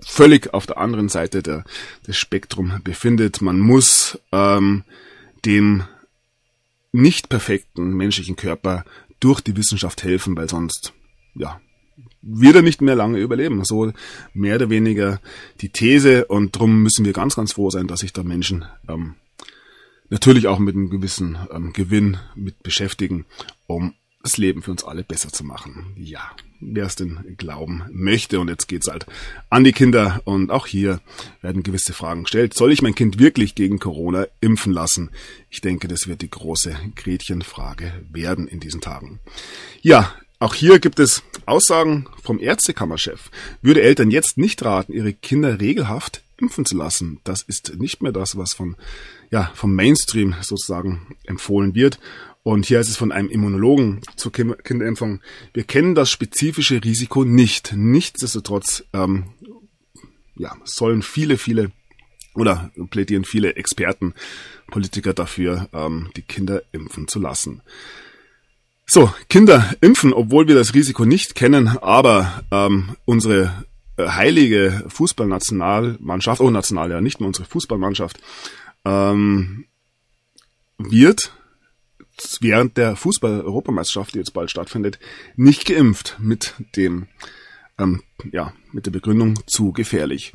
völlig 0.00 0.54
auf 0.54 0.66
der 0.66 0.78
anderen 0.78 1.10
Seite 1.10 1.42
der, 1.42 1.64
des 2.06 2.16
Spektrum 2.16 2.80
befindet. 2.82 3.42
Man 3.42 3.60
muss 3.60 4.18
ähm, 4.32 4.84
dem 5.44 5.84
nicht 6.90 7.28
perfekten 7.28 7.92
menschlichen 7.94 8.36
Körper 8.36 8.84
durch 9.20 9.40
die 9.40 9.56
Wissenschaft 9.56 10.02
helfen, 10.02 10.36
weil 10.36 10.48
sonst, 10.48 10.92
ja, 11.34 11.60
wird 12.22 12.56
er 12.56 12.62
nicht 12.62 12.80
mehr 12.80 12.94
lange 12.94 13.18
überleben. 13.18 13.64
So 13.64 13.92
mehr 14.32 14.56
oder 14.56 14.70
weniger 14.70 15.20
die 15.60 15.70
These 15.70 16.26
und 16.26 16.56
darum 16.56 16.82
müssen 16.82 17.04
wir 17.04 17.12
ganz, 17.12 17.36
ganz 17.36 17.52
froh 17.52 17.70
sein, 17.70 17.86
dass 17.86 18.00
sich 18.00 18.12
da 18.12 18.22
Menschen 18.22 18.64
ähm, 18.88 19.14
natürlich 20.10 20.46
auch 20.46 20.58
mit 20.58 20.74
einem 20.74 20.90
gewissen 20.90 21.38
ähm, 21.52 21.72
Gewinn 21.72 22.18
mit 22.34 22.62
beschäftigen, 22.62 23.24
um 23.66 23.94
das 24.22 24.36
Leben 24.36 24.62
für 24.62 24.72
uns 24.72 24.84
alle 24.84 25.04
besser 25.04 25.30
zu 25.30 25.44
machen. 25.44 25.92
Ja, 25.96 26.30
wer 26.60 26.86
es 26.86 26.96
denn 26.96 27.36
glauben 27.36 27.84
möchte. 27.90 28.40
Und 28.40 28.48
jetzt 28.48 28.66
geht's 28.66 28.88
halt 28.88 29.06
an 29.48 29.64
die 29.64 29.72
Kinder. 29.72 30.20
Und 30.24 30.50
auch 30.50 30.66
hier 30.66 31.00
werden 31.40 31.62
gewisse 31.62 31.92
Fragen 31.92 32.24
gestellt. 32.24 32.54
Soll 32.54 32.72
ich 32.72 32.82
mein 32.82 32.94
Kind 32.94 33.18
wirklich 33.18 33.54
gegen 33.54 33.78
Corona 33.78 34.26
impfen 34.40 34.72
lassen? 34.72 35.10
Ich 35.50 35.60
denke, 35.60 35.88
das 35.88 36.08
wird 36.08 36.22
die 36.22 36.30
große 36.30 36.76
Gretchenfrage 36.96 37.92
werden 38.10 38.48
in 38.48 38.60
diesen 38.60 38.80
Tagen. 38.80 39.20
Ja, 39.82 40.12
auch 40.40 40.54
hier 40.54 40.78
gibt 40.78 41.00
es 41.00 41.22
Aussagen 41.46 42.06
vom 42.22 42.38
Ärztekammerchef. 42.38 43.30
Würde 43.62 43.82
Eltern 43.82 44.10
jetzt 44.10 44.38
nicht 44.38 44.64
raten, 44.64 44.92
ihre 44.92 45.12
Kinder 45.12 45.60
regelhaft 45.60 46.22
impfen 46.40 46.64
zu 46.64 46.76
lassen. 46.76 47.20
Das 47.24 47.42
ist 47.42 47.78
nicht 47.78 48.02
mehr 48.02 48.12
das, 48.12 48.36
was 48.36 48.54
von, 48.54 48.76
ja, 49.30 49.50
vom 49.54 49.74
Mainstream 49.74 50.34
sozusagen 50.40 51.16
empfohlen 51.24 51.74
wird. 51.74 51.98
Und 52.48 52.64
hier 52.64 52.80
ist 52.80 52.88
es 52.88 52.96
von 52.96 53.12
einem 53.12 53.28
Immunologen 53.28 54.00
zur 54.16 54.32
Kinderimpfung. 54.32 55.20
Wir 55.52 55.64
kennen 55.64 55.94
das 55.94 56.10
spezifische 56.10 56.82
Risiko 56.82 57.22
nicht. 57.22 57.74
Nichtsdestotrotz 57.76 58.84
ähm, 58.94 59.24
ja, 60.34 60.56
sollen 60.64 61.02
viele, 61.02 61.36
viele 61.36 61.72
oder 62.34 62.70
plädieren 62.88 63.26
viele 63.26 63.56
Experten, 63.56 64.14
Politiker 64.68 65.12
dafür, 65.12 65.68
ähm, 65.74 66.08
die 66.16 66.22
Kinder 66.22 66.62
impfen 66.72 67.06
zu 67.06 67.20
lassen. 67.20 67.60
So, 68.86 69.12
Kinder 69.28 69.74
impfen, 69.82 70.14
obwohl 70.14 70.48
wir 70.48 70.54
das 70.54 70.72
Risiko 70.72 71.04
nicht 71.04 71.34
kennen, 71.34 71.76
aber 71.76 72.44
ähm, 72.50 72.96
unsere 73.04 73.66
äh, 73.98 74.08
heilige 74.08 74.86
Fußballnationalmannschaft, 74.88 76.40
oh 76.40 76.48
national 76.48 76.92
ja, 76.92 77.02
nicht 77.02 77.20
nur 77.20 77.26
unsere 77.26 77.44
Fußballmannschaft, 77.44 78.18
ähm, 78.86 79.66
wird 80.78 81.34
während 82.40 82.76
der 82.76 82.96
Fußball-Europameisterschaft, 82.96 84.14
die 84.14 84.18
jetzt 84.18 84.32
bald 84.32 84.50
stattfindet, 84.50 84.98
nicht 85.36 85.66
geimpft 85.66 86.16
mit 86.18 86.54
dem, 86.76 87.06
ähm, 87.78 88.02
ja, 88.32 88.52
mit 88.72 88.86
der 88.86 88.90
Begründung 88.90 89.38
zu 89.46 89.72
gefährlich. 89.72 90.32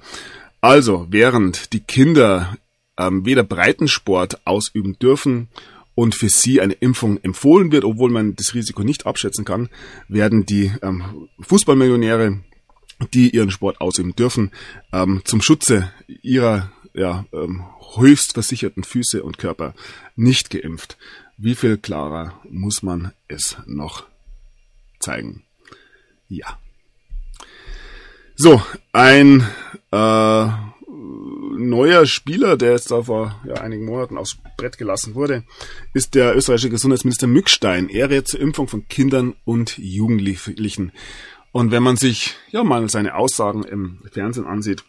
Also, 0.61 1.07
während 1.09 1.73
die 1.73 1.81
Kinder 1.81 2.57
ähm, 2.97 3.25
weder 3.25 3.43
Breitensport 3.43 4.45
ausüben 4.45 4.97
dürfen 4.99 5.49
und 5.95 6.15
für 6.15 6.29
sie 6.29 6.61
eine 6.61 6.73
Impfung 6.73 7.17
empfohlen 7.17 7.71
wird, 7.71 7.83
obwohl 7.83 8.09
man 8.09 8.35
das 8.35 8.53
Risiko 8.53 8.83
nicht 8.83 9.05
abschätzen 9.05 9.45
kann, 9.45 9.69
werden 10.07 10.45
die 10.45 10.71
ähm, 10.81 11.27
Fußballmillionäre, 11.41 12.39
die 13.13 13.29
ihren 13.29 13.51
Sport 13.51 13.81
ausüben 13.81 14.15
dürfen, 14.15 14.51
ähm, 14.91 15.21
zum 15.25 15.41
Schutze 15.41 15.91
ihrer 16.07 16.71
ja, 16.93 17.25
ähm, 17.33 17.65
höchst 17.95 18.33
versicherten 18.33 18.83
Füße 18.83 19.23
und 19.23 19.37
Körper 19.37 19.73
nicht 20.15 20.49
geimpft. 20.49 20.97
Wie 21.37 21.55
viel 21.55 21.77
klarer 21.77 22.39
muss 22.49 22.83
man 22.83 23.11
es 23.27 23.57
noch 23.65 24.05
zeigen? 24.99 25.43
Ja. 26.27 26.59
So, 28.35 28.61
ein 28.91 29.45
äh, 29.91 30.47
neuer 31.57 32.05
Spieler, 32.05 32.57
der 32.57 32.71
jetzt 32.71 32.91
da 32.91 33.03
vor 33.03 33.39
ja, 33.47 33.55
einigen 33.55 33.85
Monaten 33.85 34.17
aufs 34.17 34.37
Brett 34.57 34.77
gelassen 34.77 35.15
wurde, 35.15 35.43
ist 35.93 36.15
der 36.15 36.35
österreichische 36.35 36.69
Gesundheitsminister 36.69 37.27
Mückstein. 37.27 37.89
Er 37.89 38.25
zur 38.25 38.39
Impfung 38.39 38.67
von 38.67 38.87
Kindern 38.87 39.35
und 39.45 39.77
Jugendlichen. 39.77 40.91
Und 41.51 41.71
wenn 41.71 41.83
man 41.83 41.97
sich 41.97 42.35
ja 42.49 42.63
mal 42.63 42.89
seine 42.89 43.15
Aussagen 43.15 43.63
im 43.63 44.01
Fernsehen 44.11 44.45
ansieht, 44.45 44.83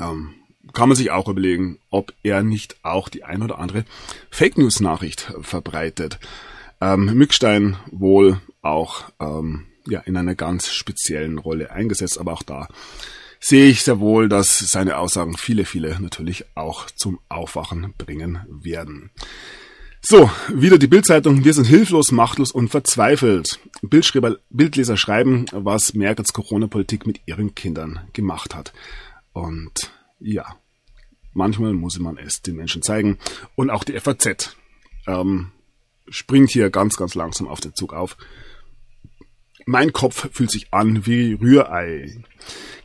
ähm, 0.00 0.34
kann 0.72 0.88
man 0.88 0.96
sich 0.96 1.10
auch 1.10 1.28
überlegen, 1.28 1.78
ob 1.90 2.12
er 2.22 2.42
nicht 2.42 2.76
auch 2.82 3.08
die 3.08 3.24
ein 3.24 3.42
oder 3.42 3.58
andere 3.58 3.84
Fake 4.30 4.58
News 4.58 4.80
Nachricht 4.80 5.32
verbreitet. 5.40 6.18
Ähm, 6.80 7.14
Mückstein 7.14 7.76
wohl 7.90 8.40
auch 8.60 9.04
ähm, 9.20 9.66
ja 9.86 10.00
in 10.00 10.16
einer 10.16 10.34
ganz 10.34 10.70
speziellen 10.70 11.38
Rolle 11.38 11.70
eingesetzt, 11.70 12.18
aber 12.18 12.32
auch 12.32 12.42
da 12.42 12.68
sehe 13.42 13.66
ich 13.66 13.82
sehr 13.82 13.98
wohl, 13.98 14.28
dass 14.28 14.58
seine 14.58 14.96
Aussagen 14.96 15.36
viele, 15.36 15.64
viele 15.64 16.00
natürlich 16.00 16.44
auch 16.54 16.86
zum 16.90 17.18
Aufwachen 17.28 17.92
bringen 17.98 18.40
werden. 18.48 19.10
So, 20.04 20.30
wieder 20.52 20.78
die 20.78 20.88
Bildzeitung. 20.88 21.44
Wir 21.44 21.54
sind 21.54 21.66
hilflos, 21.66 22.10
machtlos 22.10 22.50
und 22.50 22.70
verzweifelt. 22.70 23.60
Bildschreiber, 23.82 24.36
Bildleser 24.50 24.96
schreiben, 24.96 25.46
was 25.52 25.94
Merkels 25.94 26.32
Corona-Politik 26.32 27.06
mit 27.06 27.20
ihren 27.26 27.54
Kindern 27.54 28.00
gemacht 28.12 28.54
hat. 28.54 28.72
Und 29.32 29.92
ja, 30.18 30.56
manchmal 31.32 31.72
muss 31.72 31.98
man 31.98 32.18
es 32.18 32.42
den 32.42 32.56
Menschen 32.56 32.82
zeigen. 32.82 33.18
Und 33.54 33.70
auch 33.70 33.84
die 33.84 33.98
FAZ 33.98 34.56
ähm, 35.06 35.52
springt 36.08 36.50
hier 36.50 36.70
ganz, 36.70 36.96
ganz 36.96 37.14
langsam 37.14 37.48
auf 37.48 37.60
den 37.60 37.74
Zug 37.74 37.92
auf. 37.92 38.16
Mein 39.64 39.92
Kopf 39.92 40.28
fühlt 40.32 40.50
sich 40.50 40.72
an 40.72 41.06
wie 41.06 41.34
Rührei. 41.34 42.22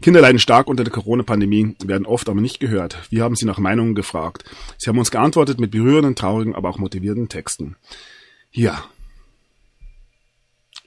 Kinder 0.01 0.21
leiden 0.21 0.39
stark 0.39 0.67
unter 0.67 0.83
der 0.83 0.93
Corona-Pandemie, 0.93 1.75
werden 1.83 2.05
oft 2.05 2.29
aber 2.29 2.39
nicht 2.39 2.59
gehört. 2.59 2.97
Wir 3.09 3.23
haben 3.23 3.35
sie 3.35 3.45
nach 3.45 3.57
Meinungen 3.57 3.95
gefragt. 3.95 4.43
Sie 4.77 4.89
haben 4.89 4.99
uns 4.99 5.09
geantwortet 5.09 5.59
mit 5.59 5.71
berührenden, 5.71 6.15
traurigen, 6.15 6.53
aber 6.53 6.69
auch 6.69 6.77
motivierenden 6.77 7.29
Texten. 7.29 7.75
Ja. 8.51 8.83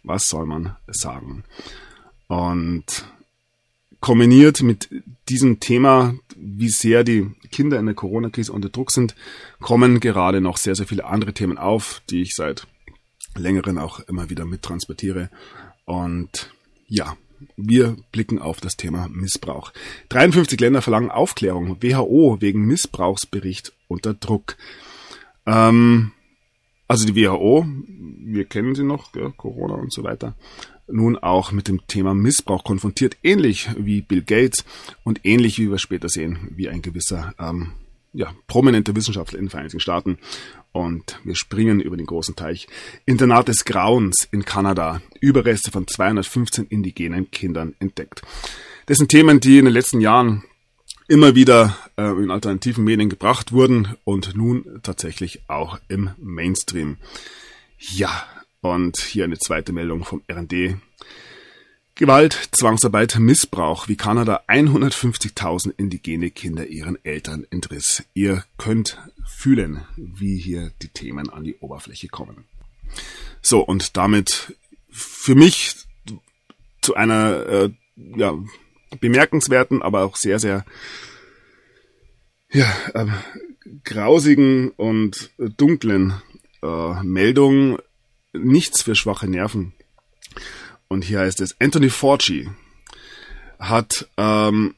Was 0.05 0.29
soll 0.29 0.47
man 0.47 0.77
sagen? 0.87 1.45
Und 2.29 3.05
kombiniert 4.01 4.63
mit 4.63 4.89
diesem 5.29 5.61
Thema, 5.61 6.15
wie 6.37 6.69
sehr 6.69 7.05
die 7.05 7.31
Kinder 7.51 7.79
in 7.79 7.87
der 7.87 7.95
Corona-Krise 7.95 8.53
unter 8.53 8.69
Druck 8.69 8.91
sind, 8.91 9.15
kommen 9.61 10.01
gerade 10.01 10.41
noch 10.41 10.57
sehr, 10.57 10.75
sehr 10.75 10.87
viele 10.87 11.05
andere 11.05 11.33
Themen 11.33 11.59
auf, 11.59 12.03
die 12.11 12.23
ich 12.23 12.35
seit 12.35 12.67
längeren 13.37 13.79
auch 13.79 14.01
immer 14.01 14.31
wieder 14.31 14.45
mittransportiere. 14.45 15.31
Und 15.85 16.53
ja, 16.87 17.17
wir 17.57 17.97
blicken 18.13 18.39
auf 18.39 18.61
das 18.61 18.77
Thema 18.77 19.09
Missbrauch. 19.09 19.73
53 20.11 20.61
Länder 20.61 20.83
verlangen 20.83 21.11
Aufklärung. 21.11 21.83
WHO 21.83 22.41
wegen 22.41 22.67
Missbrauchsbericht 22.67 23.73
unter 23.89 24.15
Druck. 24.15 24.57
Ähm, 25.47 26.13
also 26.87 27.07
die 27.07 27.15
WHO, 27.15 27.67
wir 28.25 28.45
kennen 28.47 28.75
sie 28.75 28.83
noch, 28.83 29.15
ja, 29.15 29.31
Corona 29.37 29.75
und 29.75 29.93
so 29.93 30.03
weiter, 30.03 30.35
nun 30.93 31.17
auch 31.17 31.53
mit 31.53 31.69
dem 31.69 31.87
Thema 31.87 32.15
Missbrauch 32.15 32.65
konfrontiert, 32.65 33.17
ähnlich 33.23 33.69
wie 33.77 34.03
Bill 34.03 34.23
Gates 34.23 34.65
und 35.05 35.21
ähnlich 35.25 35.59
wie 35.59 35.71
wir 35.71 35.79
später 35.79 36.09
sehen, 36.09 36.51
wie 36.55 36.69
ein 36.69 36.83
gewisser 36.83 37.35
ähm, 37.39 37.73
ja, 38.13 38.35
prominenter 38.47 38.95
Wissenschaftler 38.97 39.39
in 39.39 39.47
den 39.47 39.51
Vereinigten 39.51 39.81
Staaten. 39.81 40.19
Und 40.73 41.21
wir 41.25 41.35
springen 41.35 41.81
über 41.81 41.97
den 41.97 42.07
großen 42.07 42.37
Teich. 42.37 42.69
Internat 43.07 43.49
des 43.49 43.65
Grauens 43.65 44.29
in 44.31 44.45
Kanada. 44.45 45.01
Überreste 45.21 45.71
von 45.71 45.87
215 45.87 46.67
indigenen 46.67 47.31
Kindern 47.31 47.75
entdeckt. 47.81 48.23
Das 48.87 48.99
sind 48.99 49.09
Themen, 49.09 49.41
die 49.41 49.59
in 49.59 49.65
den 49.65 49.75
letzten 49.75 50.01
Jahren 50.01 50.45
immer 51.09 51.35
wieder 51.35 51.77
äh, 51.97 52.11
in 52.11 52.31
alternativen 52.31 52.85
Medien 52.85 53.09
gebracht 53.09 53.53
wurden 53.53 53.97
und 54.05 54.37
nun 54.37 54.81
tatsächlich 54.83 55.43
auch 55.49 55.79
im 55.89 56.11
Mainstream. 56.19 56.99
Ja, 57.79 58.25
und 58.61 58.99
hier 58.99 59.25
eine 59.25 59.39
zweite 59.39 59.73
Meldung 59.73 60.05
vom 60.05 60.23
RD. 60.31 60.77
Gewalt, 61.95 62.49
Zwangsarbeit, 62.53 63.19
Missbrauch, 63.19 63.89
wie 63.89 63.97
Kanada 63.97 64.43
150.000 64.49 65.75
indigene 65.77 66.31
Kinder 66.31 66.67
ihren 66.67 67.03
Eltern 67.05 67.47
entriss. 67.51 68.05
Ihr 68.15 68.45
könnt 68.57 68.99
fühlen, 69.27 69.83
wie 69.97 70.39
hier 70.39 70.73
die 70.81 70.89
Themen 70.89 71.29
an 71.29 71.45
die 71.45 71.57
Oberfläche 71.57 72.09
kommen. 72.09 72.45
So, 73.43 73.61
und 73.61 73.97
damit 73.97 74.57
für 74.91 75.35
mich 75.35 75.75
zu 76.81 76.95
einer 76.95 77.47
äh, 77.47 77.71
ja, 77.97 78.35
bemerkenswerten, 78.99 79.83
aber 79.83 80.05
auch 80.05 80.17
sehr, 80.17 80.39
sehr 80.39 80.65
ja, 82.51 82.73
äh, 82.95 83.07
grausigen 83.85 84.71
und 84.71 85.31
dunklen 85.39 86.15
äh, 86.63 87.03
Meldung. 87.03 87.79
Nichts 88.33 88.83
für 88.83 88.95
schwache 88.95 89.29
Nerven. 89.29 89.73
Und 90.89 91.05
hier 91.05 91.21
heißt 91.21 91.41
es, 91.41 91.57
Anthony 91.61 91.91
Fauci 91.91 92.49
hat 93.59 94.09
ähm, 94.17 94.75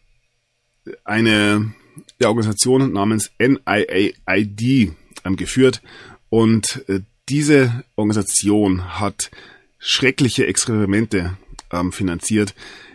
eine 1.05 1.73
der 2.21 2.29
Organisation 2.29 2.93
namens 2.93 3.31
NIAID 3.39 4.95
ähm, 5.25 5.37
geführt 5.37 5.83
und 6.29 6.85
äh, 6.89 7.01
diese 7.29 7.85
Organisation 7.97 8.99
hat 8.99 9.31
schreckliche 9.79 10.47
Experimente 10.47 11.37
ähm, 11.71 11.93
finanziert. 11.93 12.55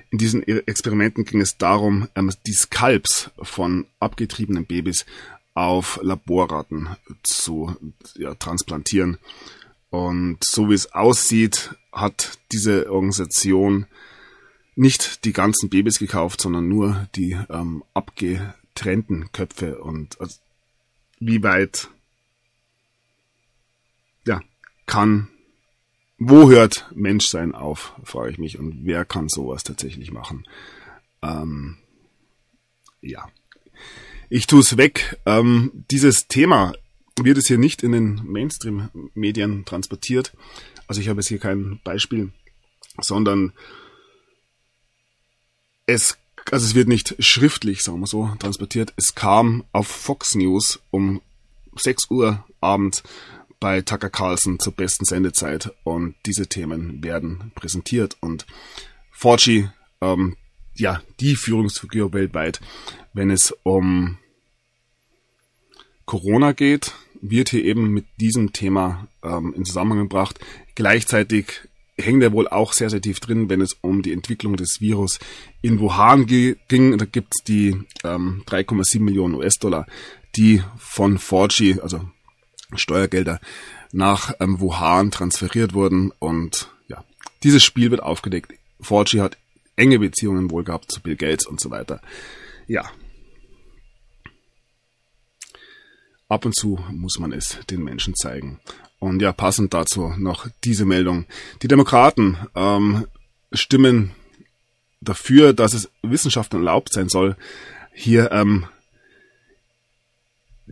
In 0.10 0.18
diesen 0.18 0.44
Experimenten 0.44 1.26
ging 1.26 1.42
es 1.42 1.58
darum, 1.58 2.08
ähm, 2.16 2.32
die 2.46 2.54
Skalps 2.54 3.32
von 3.42 3.86
abgetriebenen 4.00 4.66
Babys 4.66 5.06
auf 5.54 6.00
Laborratten 6.02 6.90
zu 7.24 7.76
ja, 8.16 8.36
transplantieren. 8.36 9.18
Und 9.90 10.40
so 10.44 10.70
wie 10.70 10.74
es 10.74 10.92
aussieht, 10.94 11.76
hat 11.92 12.40
diese 12.52 12.92
Organisation 12.92 13.86
nicht 14.76 15.26
die 15.26 15.34
ganzen 15.34 15.70
Babys 15.70 15.98
gekauft, 15.98 16.42
sondern 16.42 16.68
nur 16.68 17.08
die 17.16 17.38
ähm, 17.50 17.84
abgetrennten 17.94 19.32
Köpfe 19.32 19.80
und 19.80 20.20
also, 20.22 20.38
wie 21.20 21.42
weit 21.42 21.90
ja 24.26 24.42
kann 24.86 25.30
wo 26.18 26.50
hört 26.50 26.88
Menschsein 26.96 27.54
auf, 27.54 27.94
frage 28.04 28.32
ich 28.32 28.38
mich, 28.40 28.58
und 28.58 28.86
wer 28.86 29.06
kann 29.06 29.30
sowas 29.30 29.64
tatsächlich 29.64 30.12
machen? 30.12 30.48
Ähm, 31.22 31.78
ja. 33.02 33.30
Ich 34.30 34.48
tue 34.48 34.62
es 34.62 34.78
weg. 34.78 35.20
Ähm, 35.26 35.86
dieses 35.92 36.28
Thema 36.28 36.74
wird 37.24 37.38
es 37.38 37.48
hier 37.48 37.58
nicht 37.58 37.84
in 37.84 37.92
den 37.92 38.22
Mainstream-Medien 38.26 39.66
transportiert. 39.66 40.34
Also 40.88 41.02
ich 41.02 41.10
habe 41.10 41.20
jetzt 41.20 41.28
hier 41.28 41.40
kein 41.40 41.80
Beispiel, 41.84 42.32
sondern 43.02 43.54
es, 45.86 46.18
also 46.52 46.66
es 46.66 46.76
wird 46.76 46.88
nicht 46.88 47.16
schriftlich, 47.20 47.84
sagen 47.84 48.00
wir 48.00 48.08
so, 48.08 48.32
transportiert. 48.40 48.94
Es 48.96 49.16
kam 49.16 49.64
auf 49.72 49.88
Fox 49.88 50.36
News 50.36 50.80
um 50.92 51.22
6 51.76 52.10
Uhr 52.10 52.46
abends 52.62 53.04
bei 53.60 53.82
Tucker 53.82 54.10
Carlson 54.10 54.60
zur 54.60 54.74
besten 54.74 55.06
Sendezeit 55.06 55.72
und 55.84 56.16
diese 56.26 56.48
Themen 56.48 57.04
werden 57.04 57.52
präsentiert 57.56 58.18
und 58.20 58.46
Fauci, 59.12 59.68
ähm, 60.02 60.38
ja, 60.76 61.02
die 61.20 61.36
Führungsfigur 61.36 62.14
weltweit, 62.14 62.62
wenn 63.14 63.32
es 63.32 63.56
um 63.64 64.20
Corona 66.06 66.52
geht, 66.52 66.94
wird 67.22 67.50
hier 67.50 67.64
eben 67.64 67.90
mit 67.90 68.06
diesem 68.20 68.54
Thema 68.54 69.08
ähm, 69.24 69.54
in 69.56 69.66
Zusammenhang 69.66 70.04
gebracht. 70.04 70.40
Gleichzeitig 70.76 71.62
hängt 71.98 72.22
er 72.24 72.32
wohl 72.32 72.48
auch 72.48 72.74
sehr, 72.74 72.90
sehr 72.90 73.02
tief 73.02 73.20
drin, 73.20 73.50
wenn 73.50 73.62
es 73.62 73.74
um 73.82 74.02
die 74.02 74.14
Entwicklung 74.14 74.56
des 74.56 74.82
Virus 74.82 75.20
in 75.62 75.80
Wuhan 75.80 76.26
ging. 76.28 76.98
Da 76.98 77.06
gibt's 77.06 77.44
die 77.44 77.76
ähm, 78.04 78.44
3,7 78.48 79.02
Millionen 79.02 79.36
US-Dollar, 79.36 79.88
die 80.36 80.62
von 80.78 81.18
4G, 81.18 81.82
also 81.82 82.02
Steuergelder, 82.76 83.40
nach 83.92 84.34
ähm, 84.40 84.60
Wuhan 84.60 85.12
transferiert 85.12 85.74
wurden. 85.74 86.12
Und 86.20 86.70
ja, 86.88 87.04
dieses 87.44 87.64
Spiel 87.64 87.90
wird 87.90 88.04
aufgedeckt. 88.04 88.54
4G 88.84 89.22
hat 89.22 89.38
enge 89.76 90.00
Beziehungen 90.00 90.52
wohl 90.52 90.64
gehabt 90.64 90.92
zu 90.92 91.02
Bill 91.02 91.16
Gates 91.16 91.48
und 91.48 91.60
so 91.60 91.72
weiter. 91.72 92.02
Ja. 92.68 92.92
Ab 96.30 96.46
und 96.46 96.56
zu 96.56 96.80
muss 96.92 97.20
man 97.20 97.32
es 97.32 97.58
den 97.70 97.84
Menschen 97.84 98.16
zeigen. 98.16 98.60
Und 99.00 99.22
ja, 99.22 99.32
passend 99.32 99.74
dazu 99.74 100.14
noch 100.18 100.48
diese 100.64 100.86
Meldung. 100.86 101.26
Die 101.62 101.68
Demokraten 101.68 102.38
ähm, 102.56 103.08
stimmen 103.52 104.12
dafür, 105.02 105.54
dass 105.54 105.74
es 105.74 105.90
Wissenschaftlern 106.02 106.62
erlaubt 106.62 106.92
sein 106.92 107.10
soll, 107.10 107.36
hier 107.94 108.32
ähm, 108.32 108.66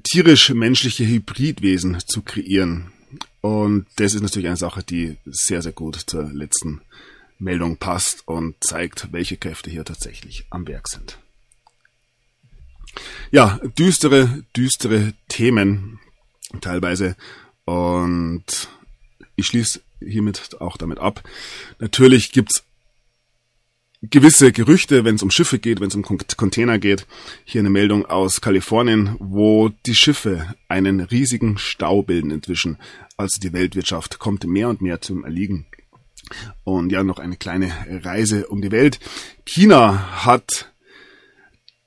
tierisch-menschliche 0.04 1.06
Hybridwesen 1.06 2.00
zu 2.06 2.22
kreieren. 2.22 2.91
Und 3.41 3.86
das 3.98 4.13
ist 4.13 4.22
natürlich 4.22 4.48
eine 4.48 4.58
Sache, 4.58 4.84
die 4.84 5.18
sehr, 5.26 5.62
sehr 5.62 5.72
gut 5.72 5.96
zur 5.96 6.24
letzten 6.24 6.82
Meldung 7.38 7.78
passt 7.78 8.28
und 8.28 8.56
zeigt, 8.62 9.12
welche 9.12 9.38
Kräfte 9.38 9.70
hier 9.70 9.86
tatsächlich 9.86 10.46
am 10.50 10.68
Werk 10.68 10.88
sind. 10.88 11.20
Ja, 13.31 13.60
düstere, 13.77 14.43
düstere 14.55 15.13
Themen 15.27 15.99
teilweise. 16.62 17.15
Und 17.65 18.69
ich 19.36 19.47
schließe 19.47 19.81
hiermit 19.99 20.58
auch 20.60 20.77
damit 20.77 20.99
ab. 20.99 21.23
Natürlich 21.79 22.31
gibt's 22.31 22.63
gewisse 24.01 24.51
Gerüchte, 24.51 25.03
wenn 25.03 25.15
es 25.15 25.23
um 25.23 25.31
Schiffe 25.31 25.60
geht, 25.60 25.79
wenn 25.79 25.88
es 25.88 25.95
um 25.95 26.03
Container 26.03 26.79
geht. 26.79 27.08
Hier 27.43 27.60
eine 27.60 27.69
Meldung 27.69 28.05
aus 28.05 28.41
Kalifornien, 28.41 29.15
wo 29.19 29.69
die 29.86 29.95
Schiffe 29.95 30.53
einen 30.67 30.99
riesigen 30.99 31.58
Stau 31.58 32.03
bilden 32.03 32.31
inzwischen. 32.31 32.77
Also 33.17 33.39
die 33.41 33.53
Weltwirtschaft 33.53 34.19
kommt 34.19 34.43
mehr 34.45 34.69
und 34.69 34.81
mehr 34.81 35.01
zum 35.01 35.23
Erliegen. 35.23 35.65
Und 36.63 36.91
ja, 36.91 37.03
noch 37.03 37.19
eine 37.19 37.36
kleine 37.36 37.71
Reise 38.03 38.47
um 38.47 38.62
die 38.62 38.71
Welt. 38.71 38.99
China 39.45 40.25
hat 40.25 40.71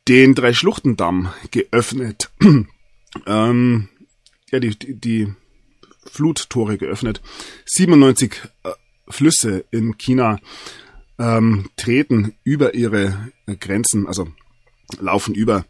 den 0.08 0.34
Drei-Schluchtendamm 0.34 1.32
geöffnet. 1.50 2.30
ähm, 3.26 3.88
ja, 4.50 4.60
die, 4.60 4.78
die, 4.78 4.94
die 4.94 5.32
Fluttore 6.06 6.78
geöffnet. 6.78 7.20
97 7.66 8.34
äh, 8.64 8.70
Flüsse 9.08 9.64
in 9.70 9.98
China 9.98 10.40
ähm, 11.18 11.70
treten 11.76 12.34
über 12.44 12.74
ihre 12.74 13.32
Grenzen, 13.60 14.06
also 14.06 14.28
laufen 14.98 15.34
über. 15.34 15.64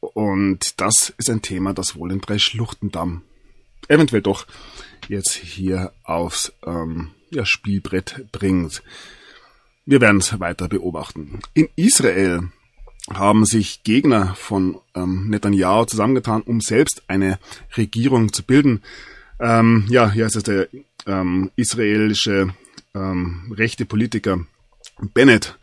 Und 0.00 0.80
das 0.80 1.14
ist 1.16 1.30
ein 1.30 1.42
Thema, 1.42 1.72
das 1.72 1.96
wohl 1.96 2.10
den 2.10 2.20
Drei-Schluchtendamm 2.20 3.22
eventuell 3.88 4.22
doch 4.22 4.46
jetzt 5.08 5.32
hier 5.32 5.92
aufs 6.04 6.52
ähm, 6.64 7.10
ja, 7.30 7.44
Spielbrett 7.44 8.26
bringt. 8.32 8.82
Wir 9.84 10.00
werden 10.00 10.18
es 10.18 10.38
weiter 10.38 10.68
beobachten. 10.68 11.40
In 11.54 11.68
Israel 11.76 12.50
haben 13.10 13.44
sich 13.44 13.82
Gegner 13.82 14.34
von 14.34 14.78
ähm, 14.94 15.28
Netanyahu 15.28 15.84
zusammengetan, 15.86 16.42
um 16.42 16.60
selbst 16.60 17.02
eine 17.08 17.38
Regierung 17.76 18.32
zu 18.32 18.42
bilden. 18.42 18.82
Ähm, 19.40 19.86
ja, 19.88 20.10
hier 20.10 20.26
ist 20.26 20.36
es 20.36 20.44
der 20.44 20.68
ähm, 21.06 21.50
israelische 21.56 22.54
ähm, 22.94 23.52
rechte 23.56 23.84
Politiker 23.84 24.46
Bennett 25.14 25.58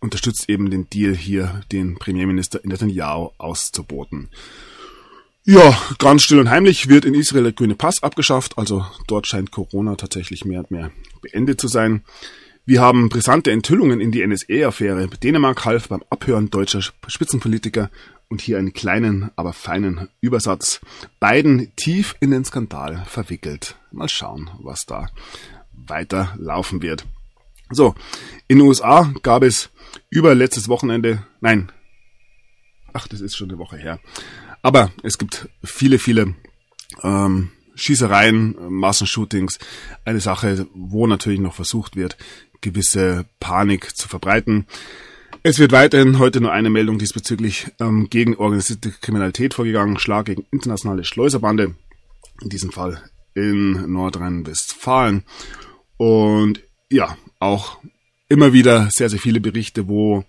unterstützt 0.00 0.48
eben 0.48 0.70
den 0.70 0.90
Deal 0.90 1.14
hier, 1.14 1.62
den 1.70 1.96
Premierminister 1.96 2.60
Netanyahu 2.64 3.30
auszuboten. 3.38 4.28
Ja, 5.44 5.76
ganz 5.98 6.22
still 6.22 6.38
und 6.38 6.50
heimlich 6.50 6.88
wird 6.88 7.04
in 7.04 7.14
Israel 7.14 7.44
der 7.44 7.52
grüne 7.52 7.74
Pass 7.74 8.02
abgeschafft, 8.02 8.58
also 8.58 8.86
dort 9.06 9.26
scheint 9.26 9.50
Corona 9.50 9.96
tatsächlich 9.96 10.44
mehr 10.44 10.60
und 10.60 10.70
mehr 10.70 10.90
beendet 11.20 11.60
zu 11.60 11.68
sein. 11.68 12.04
Wir 12.64 12.80
haben 12.80 13.08
brisante 13.08 13.50
Enthüllungen 13.50 14.00
in 14.00 14.12
die 14.12 14.24
NSA-Affäre. 14.24 15.08
Dänemark 15.08 15.64
half 15.64 15.88
beim 15.88 16.04
Abhören 16.10 16.48
deutscher 16.48 16.80
Spitzenpolitiker 16.80 17.90
und 18.28 18.40
hier 18.40 18.56
einen 18.56 18.72
kleinen, 18.72 19.32
aber 19.34 19.52
feinen 19.52 20.08
Übersatz. 20.20 20.80
Beiden 21.18 21.74
tief 21.74 22.14
in 22.20 22.30
den 22.30 22.44
Skandal 22.44 23.04
verwickelt. 23.04 23.74
Mal 23.90 24.08
schauen, 24.08 24.48
was 24.60 24.86
da 24.86 25.08
weiter 25.72 26.36
laufen 26.38 26.82
wird. 26.82 27.04
So, 27.70 27.96
in 28.46 28.58
den 28.58 28.68
USA 28.68 29.12
gab 29.22 29.42
es 29.42 29.70
über 30.08 30.36
letztes 30.36 30.68
Wochenende, 30.68 31.26
nein, 31.40 31.72
ach, 32.92 33.08
das 33.08 33.20
ist 33.20 33.36
schon 33.36 33.50
eine 33.50 33.58
Woche 33.58 33.76
her, 33.76 33.98
aber 34.62 34.92
es 35.02 35.18
gibt 35.18 35.48
viele, 35.64 35.98
viele 35.98 36.36
ähm, 37.02 37.50
Schießereien, 37.74 38.54
Massenshootings, 38.68 39.58
eine 40.04 40.20
Sache, 40.20 40.68
wo 40.74 41.06
natürlich 41.06 41.40
noch 41.40 41.54
versucht 41.54 41.96
wird, 41.96 42.16
gewisse 42.62 43.26
Panik 43.38 43.94
zu 43.96 44.08
verbreiten. 44.08 44.66
Es 45.42 45.58
wird 45.58 45.72
weiterhin 45.72 46.18
heute 46.18 46.40
nur 46.40 46.52
eine 46.52 46.70
Meldung 46.70 46.98
diesbezüglich 46.98 47.66
ähm, 47.80 48.08
gegen 48.08 48.36
organisierte 48.36 48.90
Kriminalität 48.90 49.54
vorgegangen, 49.54 49.98
Schlag 49.98 50.26
gegen 50.26 50.46
internationale 50.50 51.04
Schleuserbande, 51.04 51.74
in 52.40 52.48
diesem 52.48 52.72
Fall 52.72 53.02
in 53.34 53.92
Nordrhein-Westfalen. 53.92 55.24
Und 55.96 56.62
ja, 56.90 57.16
auch 57.38 57.78
immer 58.28 58.52
wieder 58.52 58.90
sehr, 58.90 59.08
sehr 59.10 59.18
viele 59.18 59.40
Berichte, 59.40 59.88
wo 59.88 60.24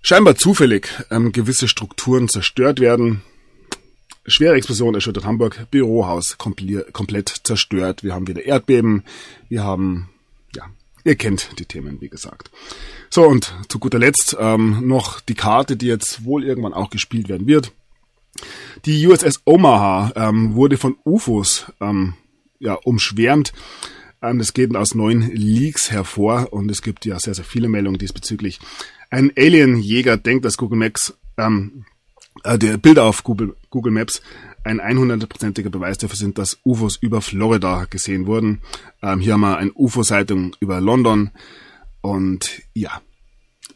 scheinbar 0.00 0.36
zufällig 0.36 0.88
ähm, 1.10 1.32
gewisse 1.32 1.68
Strukturen 1.68 2.28
zerstört 2.28 2.80
werden. 2.80 3.22
Schwere 4.26 4.56
Explosion 4.56 4.94
erschüttert 4.94 5.24
Hamburg, 5.24 5.66
Bürohaus 5.70 6.36
komplett 6.38 7.34
zerstört. 7.44 8.02
Wir 8.02 8.14
haben 8.14 8.26
wieder 8.26 8.44
Erdbeben, 8.44 9.04
wir 9.48 9.64
haben, 9.64 10.10
ihr 11.08 11.16
kennt 11.16 11.58
die 11.58 11.64
Themen, 11.64 12.00
wie 12.00 12.08
gesagt. 12.08 12.50
So, 13.10 13.26
und 13.26 13.54
zu 13.68 13.78
guter 13.78 13.98
Letzt 13.98 14.36
ähm, 14.38 14.86
noch 14.86 15.20
die 15.20 15.34
Karte, 15.34 15.76
die 15.76 15.86
jetzt 15.86 16.24
wohl 16.24 16.44
irgendwann 16.44 16.74
auch 16.74 16.90
gespielt 16.90 17.28
werden 17.28 17.46
wird. 17.46 17.72
Die 18.84 19.06
USS 19.06 19.40
Omaha 19.44 20.12
ähm, 20.14 20.54
wurde 20.54 20.76
von 20.76 20.96
UFOs 21.04 21.66
ähm, 21.80 22.14
ja, 22.60 22.74
umschwärmt. 22.74 23.52
Ähm, 24.22 24.38
das 24.38 24.52
geht 24.52 24.74
aus 24.76 24.94
neuen 24.94 25.22
Leaks 25.34 25.90
hervor 25.90 26.52
und 26.52 26.70
es 26.70 26.82
gibt 26.82 27.04
ja 27.06 27.18
sehr, 27.18 27.34
sehr 27.34 27.44
viele 27.44 27.68
Meldungen 27.68 27.98
diesbezüglich. 27.98 28.60
Ein 29.10 29.32
Alien-Jäger 29.36 30.16
denkt, 30.18 30.44
dass 30.44 30.58
Google 30.58 30.78
Maps, 30.78 31.14
ähm, 31.38 31.84
äh, 32.44 32.58
der 32.58 32.76
Bilder 32.76 33.04
auf 33.04 33.24
Google, 33.24 33.56
Google 33.70 33.92
Maps 33.92 34.20
ein 34.64 34.80
100%iger 34.80 35.70
Beweis 35.70 35.98
dafür 35.98 36.16
sind, 36.16 36.38
dass 36.38 36.58
UFOs 36.64 36.96
über 36.96 37.20
Florida 37.22 37.86
gesehen 37.88 38.26
wurden. 38.26 38.60
Ähm, 39.02 39.20
hier 39.20 39.34
haben 39.34 39.40
wir 39.40 39.56
eine 39.56 39.72
UFO-Zeitung 39.72 40.56
über 40.60 40.80
London 40.80 41.30
und 42.00 42.62
ja, 42.74 43.00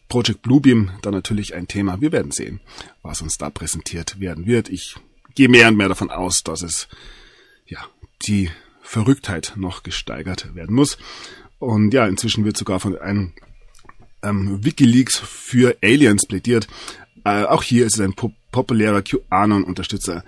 Project 0.08 0.42
Bluebeam, 0.42 0.90
dann 1.00 1.14
natürlich 1.14 1.54
ein 1.54 1.68
Thema. 1.68 2.00
Wir 2.00 2.12
werden 2.12 2.32
sehen, 2.32 2.60
was 3.02 3.22
uns 3.22 3.38
da 3.38 3.48
präsentiert 3.48 4.20
werden 4.20 4.46
wird. 4.46 4.68
Ich 4.68 4.96
gehe 5.34 5.48
mehr 5.48 5.68
und 5.68 5.76
mehr 5.76 5.88
davon 5.88 6.10
aus, 6.10 6.42
dass 6.42 6.62
es 6.62 6.88
ja 7.66 7.78
die 8.22 8.50
Verrücktheit 8.82 9.54
noch 9.56 9.82
gesteigert 9.82 10.54
werden 10.54 10.74
muss. 10.74 10.98
Und 11.58 11.94
ja, 11.94 12.06
inzwischen 12.06 12.44
wird 12.44 12.56
sogar 12.56 12.80
von 12.80 12.98
einem 12.98 13.32
ähm, 14.22 14.64
Wikileaks 14.64 15.18
für 15.18 15.76
Aliens 15.82 16.26
plädiert. 16.26 16.66
Äh, 17.24 17.44
auch 17.44 17.62
hier 17.62 17.86
ist 17.86 17.94
es 17.94 18.00
ein 18.00 18.14
pop 18.14 18.32
populärer 18.52 19.02
QAnon-Unterstützer, 19.02 20.24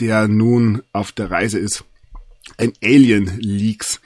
der 0.00 0.28
nun 0.28 0.82
auf 0.92 1.12
der 1.12 1.30
Reise 1.30 1.58
ist, 1.58 1.84
ein 2.58 2.72
Alien 2.82 3.38
Leaks, 3.38 4.00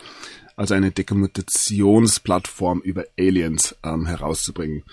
also 0.57 0.75
eine 0.75 0.93
Dokumentationsplattform 0.93 2.81
über 2.81 3.05
Aliens 3.19 3.75
ähm, 3.83 4.07
herauszubringen. 4.07 4.85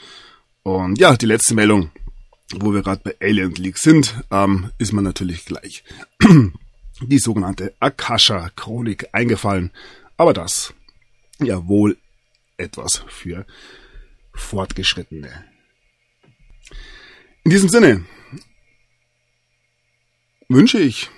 Und 0.63 0.97
ja, 0.97 1.15
die 1.15 1.25
letzte 1.27 1.53
Meldung, 1.53 1.91
wo 2.55 2.73
wir 2.73 2.81
gerade 2.81 3.01
bei 3.03 3.15
Alien 3.21 3.53
Leaks 3.53 3.81
sind, 3.81 4.15
ähm, 4.31 4.71
ist 4.79 4.93
man 4.93 5.03
natürlich 5.03 5.45
gleich 5.45 5.83
die 7.01 7.19
sogenannte 7.19 7.73
Akasha-Chronik 7.79 9.09
eingefallen. 9.11 9.71
Aber 10.17 10.33
das 10.33 10.73
ja 11.39 11.67
wohl 11.67 11.97
etwas 12.57 13.03
für 13.07 13.45
Fortgeschrittene. 14.33 15.45
In 17.43 17.51
diesem 17.51 17.69
Sinne 17.69 18.05
wünsche 20.49 20.79
ich 20.79 21.09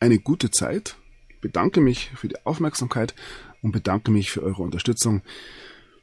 eine 0.00 0.18
gute 0.18 0.50
Zeit, 0.50 0.96
bedanke 1.40 1.80
mich 1.80 2.10
für 2.14 2.28
die 2.28 2.44
Aufmerksamkeit 2.44 3.14
und 3.62 3.72
bedanke 3.72 4.10
mich 4.10 4.30
für 4.30 4.42
eure 4.42 4.62
Unterstützung. 4.62 5.22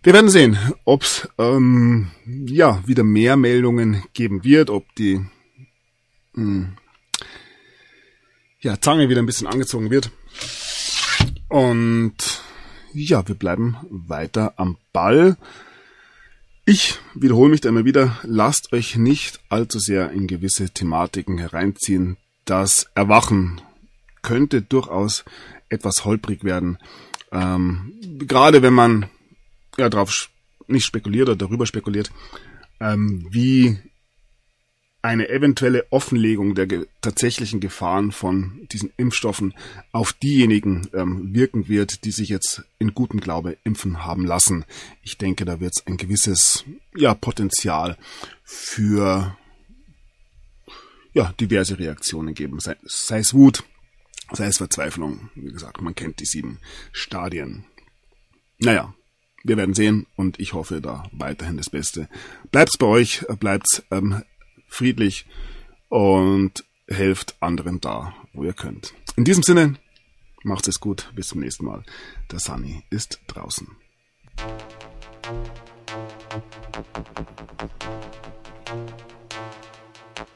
Wir 0.01 0.13
werden 0.13 0.29
sehen, 0.29 0.57
ob 0.85 1.03
es 1.03 1.27
ähm, 1.37 2.09
ja 2.25 2.81
wieder 2.87 3.03
mehr 3.03 3.35
Meldungen 3.35 4.03
geben 4.13 4.45
wird, 4.45 4.69
ob 4.69 4.85
die 4.95 5.17
mh, 6.33 6.43
hm, 6.43 6.77
ja, 8.61 8.79
Zange 8.79 9.09
wieder 9.09 9.21
ein 9.21 9.25
bisschen 9.25 9.47
angezogen 9.47 9.89
wird. 9.89 10.11
Und 11.49 12.15
ja, 12.93 13.27
wir 13.27 13.35
bleiben 13.35 13.77
weiter 13.89 14.53
am 14.57 14.77
Ball. 14.93 15.37
Ich 16.65 16.99
wiederhole 17.13 17.49
mich 17.49 17.61
da 17.61 17.69
immer 17.69 17.85
wieder, 17.85 18.17
lasst 18.23 18.71
euch 18.73 18.95
nicht 18.95 19.41
allzu 19.49 19.79
sehr 19.79 20.11
in 20.11 20.27
gewisse 20.27 20.69
Thematiken 20.69 21.37
hereinziehen. 21.37 22.17
Das 22.49 22.89
Erwachen 22.95 23.61
könnte 24.23 24.63
durchaus 24.63 25.23
etwas 25.69 26.03
holprig 26.03 26.43
werden. 26.43 26.79
Ähm, 27.31 27.93
gerade 28.17 28.63
wenn 28.63 28.73
man 28.73 29.05
ja 29.77 29.87
darauf 29.87 30.31
nicht 30.65 30.83
spekuliert 30.83 31.29
oder 31.29 31.35
darüber 31.35 31.67
spekuliert, 31.67 32.11
ähm, 32.79 33.27
wie 33.29 33.77
eine 35.03 35.29
eventuelle 35.29 35.85
Offenlegung 35.91 36.55
der 36.55 36.65
ge 36.65 36.87
tatsächlichen 37.01 37.59
Gefahren 37.59 38.11
von 38.11 38.67
diesen 38.71 38.91
Impfstoffen 38.97 39.53
auf 39.91 40.11
diejenigen 40.13 40.89
ähm, 40.95 41.35
wirken 41.35 41.67
wird, 41.67 42.03
die 42.03 42.11
sich 42.11 42.29
jetzt 42.29 42.63
in 42.79 42.95
gutem 42.95 43.19
Glaube 43.19 43.57
impfen 43.63 44.05
haben 44.07 44.25
lassen. 44.25 44.65
Ich 45.03 45.19
denke, 45.19 45.45
da 45.45 45.59
wird 45.59 45.73
es 45.75 45.85
ein 45.85 45.97
gewisses 45.97 46.65
ja, 46.95 47.13
Potenzial 47.13 47.95
für 48.43 49.37
ja, 51.13 51.33
diverse 51.39 51.79
Reaktionen 51.79 52.33
geben, 52.33 52.59
sei, 52.59 52.75
sei 52.83 53.19
es 53.19 53.33
Wut, 53.33 53.63
sei 54.31 54.45
es 54.47 54.57
Verzweiflung. 54.57 55.29
Wie 55.35 55.51
gesagt, 55.51 55.81
man 55.81 55.95
kennt 55.95 56.19
die 56.19 56.25
sieben 56.25 56.59
Stadien. 56.91 57.65
Naja, 58.59 58.93
wir 59.43 59.57
werden 59.57 59.73
sehen 59.73 60.05
und 60.15 60.39
ich 60.39 60.53
hoffe 60.53 60.81
da 60.81 61.09
weiterhin 61.11 61.57
das 61.57 61.69
Beste. 61.69 62.09
Bleibt's 62.51 62.77
bei 62.77 62.85
euch, 62.85 63.25
bleibt's 63.39 63.83
ähm, 63.89 64.23
friedlich 64.67 65.25
und 65.87 66.65
helft 66.87 67.35
anderen 67.39 67.79
da, 67.79 68.13
wo 68.33 68.43
ihr 68.43 68.53
könnt. 68.53 68.93
In 69.15 69.23
diesem 69.23 69.43
Sinne, 69.43 69.75
macht 70.43 70.67
es 70.67 70.79
gut, 70.79 71.11
bis 71.15 71.27
zum 71.27 71.39
nächsten 71.41 71.65
Mal. 71.65 71.83
Der 72.31 72.39
Sunny 72.39 72.83
ist 72.89 73.19
draußen. 73.27 73.67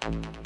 Thank 0.03 0.37